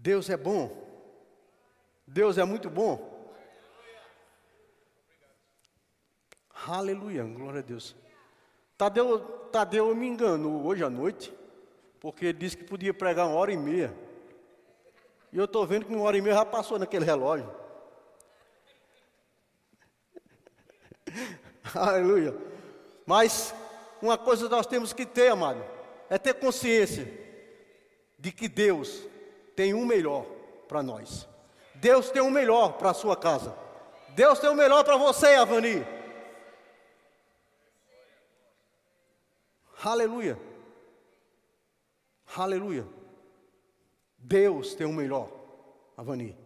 Deus 0.00 0.30
é 0.30 0.36
bom. 0.36 0.86
Deus 2.06 2.38
é 2.38 2.44
muito 2.44 2.70
bom. 2.70 3.18
Aleluia, 6.66 7.24
glória 7.24 7.60
a 7.60 7.62
Deus. 7.62 7.96
Tadeu, 8.76 9.18
Tadeu 9.50 9.94
me 9.94 10.06
enganou 10.06 10.64
hoje 10.64 10.84
à 10.84 10.90
noite, 10.90 11.32
porque 12.00 12.26
ele 12.26 12.38
disse 12.38 12.56
que 12.56 12.64
podia 12.64 12.94
pregar 12.94 13.26
uma 13.26 13.36
hora 13.36 13.52
e 13.52 13.56
meia. 13.56 13.94
E 15.32 15.38
eu 15.38 15.44
estou 15.44 15.66
vendo 15.66 15.86
que 15.86 15.92
uma 15.92 16.04
hora 16.04 16.16
e 16.16 16.22
meia 16.22 16.36
já 16.36 16.44
passou 16.44 16.78
naquele 16.78 17.04
relógio. 17.04 17.50
Aleluia. 21.74 22.36
Mas 23.04 23.54
uma 24.00 24.16
coisa 24.16 24.48
nós 24.48 24.66
temos 24.66 24.92
que 24.92 25.04
ter, 25.04 25.28
amado, 25.28 25.64
é 26.08 26.16
ter 26.18 26.34
consciência 26.34 27.06
de 28.18 28.30
que 28.30 28.48
Deus 28.48 29.06
tem 29.58 29.74
um 29.74 29.84
melhor 29.84 30.24
para 30.68 30.84
nós. 30.84 31.26
Deus 31.74 32.12
tem 32.12 32.22
o 32.22 32.30
melhor 32.30 32.78
para 32.78 32.90
a 32.90 32.94
sua 32.94 33.16
casa. 33.16 33.58
Deus 34.10 34.38
tem 34.38 34.48
o 34.48 34.54
melhor 34.54 34.84
para 34.84 34.96
você, 34.96 35.34
Avani. 35.34 35.84
Aleluia. 39.82 40.40
Aleluia. 42.36 42.86
Deus 44.16 44.76
tem 44.76 44.86
o 44.86 44.92
melhor, 44.92 45.28
Avani. 45.96 46.38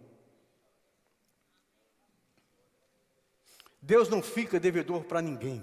Deus 3.83 4.09
não 4.09 4.23
fica 4.23 4.59
devedor 4.59 5.05
para 5.05 5.21
ninguém. 5.21 5.63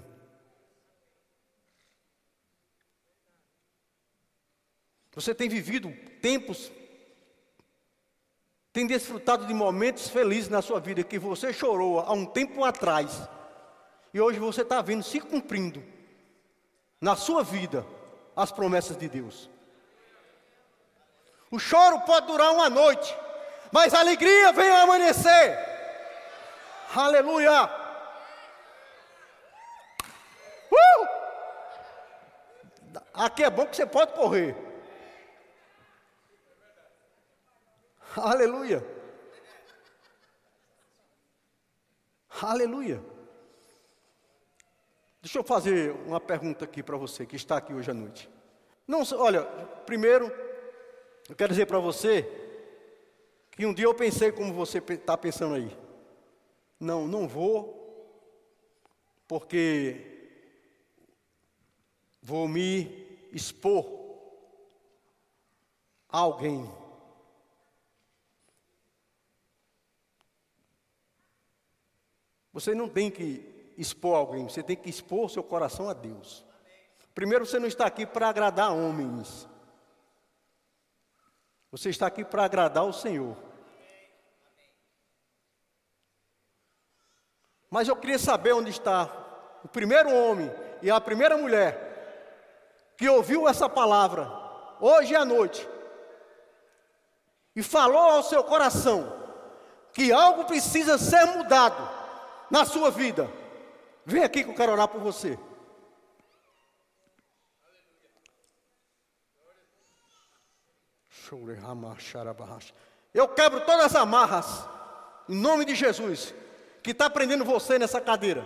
Você 5.10 5.34
tem 5.34 5.48
vivido 5.48 5.92
tempos 6.20 6.70
tem 8.72 8.86
desfrutado 8.86 9.46
de 9.46 9.54
momentos 9.54 10.08
felizes 10.08 10.48
na 10.48 10.62
sua 10.62 10.78
vida 10.78 11.02
que 11.02 11.18
você 11.18 11.52
chorou 11.52 12.00
há 12.00 12.12
um 12.12 12.24
tempo 12.24 12.64
atrás 12.64 13.28
e 14.14 14.20
hoje 14.20 14.38
você 14.38 14.62
está 14.62 14.80
vendo 14.80 15.02
se 15.02 15.20
cumprindo 15.20 15.82
na 17.00 17.16
sua 17.16 17.42
vida 17.42 17.84
as 18.36 18.52
promessas 18.52 18.96
de 18.96 19.08
Deus. 19.08 19.50
O 21.50 21.58
choro 21.58 22.00
pode 22.02 22.26
durar 22.26 22.52
uma 22.52 22.70
noite, 22.70 23.16
mas 23.72 23.92
a 23.92 24.00
alegria 24.00 24.52
vem 24.52 24.70
ao 24.70 24.82
amanhecer. 24.82 25.58
Aleluia! 26.94 27.68
Uh! 30.70 31.08
Aqui 33.14 33.42
é 33.42 33.50
bom 33.50 33.66
que 33.66 33.74
você 33.76 33.86
pode 33.86 34.12
correr. 34.12 34.69
Aleluia. 38.16 38.84
Aleluia. 42.42 43.00
Deixa 45.22 45.38
eu 45.38 45.44
fazer 45.44 45.92
uma 46.06 46.20
pergunta 46.20 46.64
aqui 46.64 46.82
para 46.82 46.96
você 46.96 47.26
que 47.26 47.36
está 47.36 47.58
aqui 47.58 47.72
hoje 47.72 47.90
à 47.90 47.94
noite. 47.94 48.28
Não, 48.86 49.02
olha, 49.18 49.44
primeiro, 49.84 50.26
eu 51.28 51.36
quero 51.36 51.50
dizer 51.50 51.66
para 51.66 51.78
você 51.78 52.28
que 53.50 53.64
um 53.64 53.74
dia 53.74 53.84
eu 53.84 53.94
pensei 53.94 54.32
como 54.32 54.52
você 54.52 54.78
está 54.78 55.16
pensando 55.16 55.54
aí. 55.54 55.76
Não, 56.80 57.06
não 57.06 57.28
vou, 57.28 57.78
porque 59.28 60.30
vou 62.22 62.48
me 62.48 63.28
expor 63.32 63.84
a 66.08 66.18
alguém. 66.18 66.79
Você 72.52 72.74
não 72.74 72.88
tem 72.88 73.10
que 73.10 73.72
expor 73.76 74.16
alguém, 74.16 74.48
você 74.48 74.62
tem 74.62 74.76
que 74.76 74.90
expor 74.90 75.30
seu 75.30 75.42
coração 75.42 75.88
a 75.88 75.92
Deus. 75.92 76.44
Primeiro, 77.14 77.46
você 77.46 77.58
não 77.58 77.66
está 77.66 77.86
aqui 77.86 78.04
para 78.04 78.28
agradar 78.28 78.72
homens. 78.72 79.48
Você 81.70 81.90
está 81.90 82.06
aqui 82.06 82.24
para 82.24 82.44
agradar 82.44 82.84
o 82.84 82.92
Senhor. 82.92 83.36
Mas 87.70 87.86
eu 87.86 87.94
queria 87.94 88.18
saber 88.18 88.52
onde 88.52 88.70
está 88.70 89.08
o 89.62 89.68
primeiro 89.68 90.12
homem 90.12 90.50
e 90.82 90.90
a 90.90 91.00
primeira 91.00 91.36
mulher 91.36 91.88
que 92.96 93.08
ouviu 93.08 93.48
essa 93.48 93.68
palavra 93.68 94.28
hoje 94.80 95.14
à 95.14 95.24
noite 95.24 95.66
e 97.54 97.62
falou 97.62 98.10
ao 98.10 98.22
seu 98.22 98.42
coração 98.42 99.20
que 99.92 100.12
algo 100.12 100.44
precisa 100.44 100.98
ser 100.98 101.24
mudado 101.26 101.99
na 102.50 102.64
sua 102.64 102.90
vida. 102.90 103.30
Vem 104.04 104.24
aqui 104.24 104.42
que 104.42 104.50
eu 104.50 104.54
quero 104.54 104.72
orar 104.72 104.88
por 104.88 105.00
você. 105.00 105.38
Eu 113.14 113.28
quebro 113.28 113.60
todas 113.60 113.86
as 113.86 113.94
amarras, 113.94 114.66
em 115.28 115.36
nome 115.36 115.64
de 115.64 115.74
Jesus, 115.74 116.34
que 116.82 116.90
está 116.90 117.08
prendendo 117.08 117.44
você 117.44 117.78
nessa 117.78 118.00
cadeira. 118.00 118.44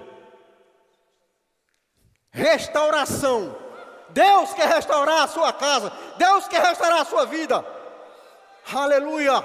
Restauração. 2.30 3.56
Deus 4.10 4.52
quer 4.52 4.68
restaurar 4.68 5.22
a 5.22 5.28
sua 5.28 5.52
casa. 5.52 5.90
Deus 6.18 6.46
quer 6.46 6.62
restaurar 6.62 7.00
a 7.00 7.04
sua 7.04 7.24
vida. 7.24 7.64
Aleluia. 8.72 9.44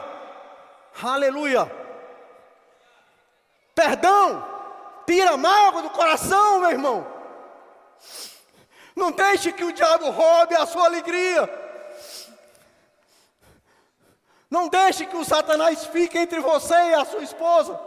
Aleluia. 1.01 1.88
Perdão. 3.79 4.45
Tira 5.05 5.37
mágoa 5.37 5.83
do 5.83 5.89
coração, 5.91 6.59
meu 6.59 6.69
irmão. 6.69 7.07
Não 8.93 9.09
deixe 9.09 9.53
que 9.53 9.63
o 9.63 9.71
diabo 9.71 10.09
roube 10.09 10.53
a 10.53 10.65
sua 10.65 10.83
alegria. 10.83 11.49
Não 14.51 14.67
deixe 14.67 15.05
que 15.05 15.15
o 15.15 15.23
Satanás 15.23 15.85
fique 15.85 16.17
entre 16.17 16.41
você 16.41 16.75
e 16.75 16.93
a 16.93 17.05
sua 17.05 17.23
esposa. 17.23 17.79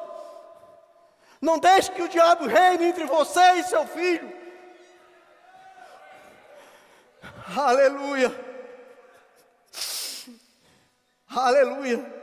Não 1.43 1.59
deixe 1.59 1.93
que 1.93 2.01
o 2.01 2.09
diabo 2.09 2.47
reine 2.47 2.87
entre 2.87 3.05
você 3.05 3.53
e 3.57 3.65
seu 3.65 3.87
filho. 3.87 4.33
Aleluia. 7.55 8.33
Aleluia. 11.29 12.22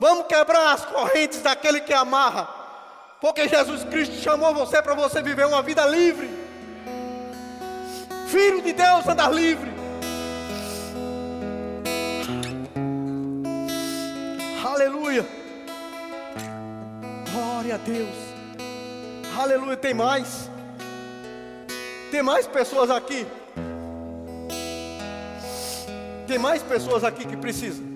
Vamos 0.00 0.26
quebrar 0.28 0.72
as 0.72 0.86
correntes 0.86 1.42
daquele 1.42 1.82
que 1.82 1.92
amarra. 1.92 2.48
Porque 3.20 3.46
Jesus 3.46 3.84
Cristo 3.84 4.14
chamou 4.14 4.54
você 4.54 4.80
para 4.80 4.94
você 4.94 5.20
viver 5.20 5.44
uma 5.46 5.60
vida 5.60 5.84
livre. 5.84 6.26
Filho 8.26 8.62
de 8.62 8.72
Deus 8.72 9.06
andar 9.06 9.30
livre. 9.30 9.70
Aleluia. 14.64 15.26
Glória 17.30 17.74
a 17.74 17.78
Deus. 17.78 18.16
Aleluia. 19.38 19.76
Tem 19.76 19.92
mais. 19.92 20.48
Tem 22.10 22.22
mais 22.22 22.46
pessoas 22.46 22.90
aqui. 22.90 23.26
Tem 26.26 26.38
mais 26.38 26.62
pessoas 26.62 27.04
aqui 27.04 27.26
que 27.26 27.36
precisam. 27.36 27.89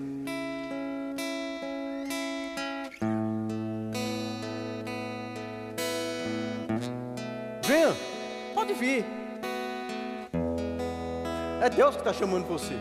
Deus 11.75 11.95
que 11.95 12.01
está 12.01 12.13
chamando 12.13 12.47
você. 12.47 12.73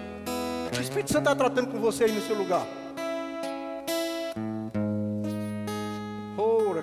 O 0.77 0.81
Espírito 0.81 1.13
Santo 1.13 1.29
está 1.29 1.35
tratando 1.35 1.71
com 1.71 1.81
você 1.81 2.05
aí 2.05 2.13
no 2.13 2.21
seu 2.21 2.37
lugar. 2.37 2.67
Ora, 6.39 6.83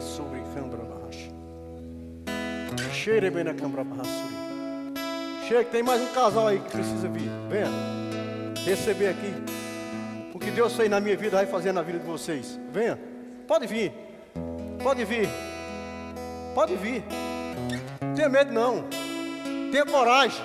sobre 0.00 0.40
que. 0.40 1.32
Cheire 2.92 3.30
bem. 3.30 3.44
Chega, 5.48 5.64
tem 5.64 5.82
mais 5.82 6.00
um 6.00 6.12
casal 6.12 6.48
aí 6.48 6.58
que 6.58 6.70
precisa 6.70 7.08
vir. 7.08 7.30
Venha 7.48 7.68
receber 8.64 9.08
aqui. 9.08 9.32
O 10.34 10.38
que 10.38 10.50
Deus 10.50 10.76
fez 10.76 10.90
na 10.90 11.00
minha 11.00 11.16
vida 11.16 11.36
vai 11.36 11.46
fazer 11.46 11.72
na 11.72 11.82
vida 11.82 11.98
de 11.98 12.06
vocês. 12.06 12.60
Venha. 12.70 12.98
Pode 13.46 13.66
vir. 13.66 13.92
Pode 14.82 15.04
vir. 15.04 15.28
Pode 16.54 16.74
vir. 16.76 17.04
Não 18.00 18.14
tenha 18.14 18.28
medo 18.28 18.52
não. 18.52 18.84
Tenha 19.70 19.84
coragem. 19.86 20.42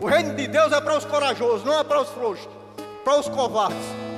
O 0.00 0.06
reino 0.06 0.34
de 0.34 0.46
Deus 0.46 0.72
é 0.72 0.80
para 0.80 0.96
os 0.96 1.04
corajosos, 1.04 1.64
não 1.64 1.78
é 1.78 1.84
para 1.84 2.00
os 2.00 2.08
frouxos, 2.08 2.48
para 3.04 3.20
os 3.20 3.28
covardes. 3.28 4.09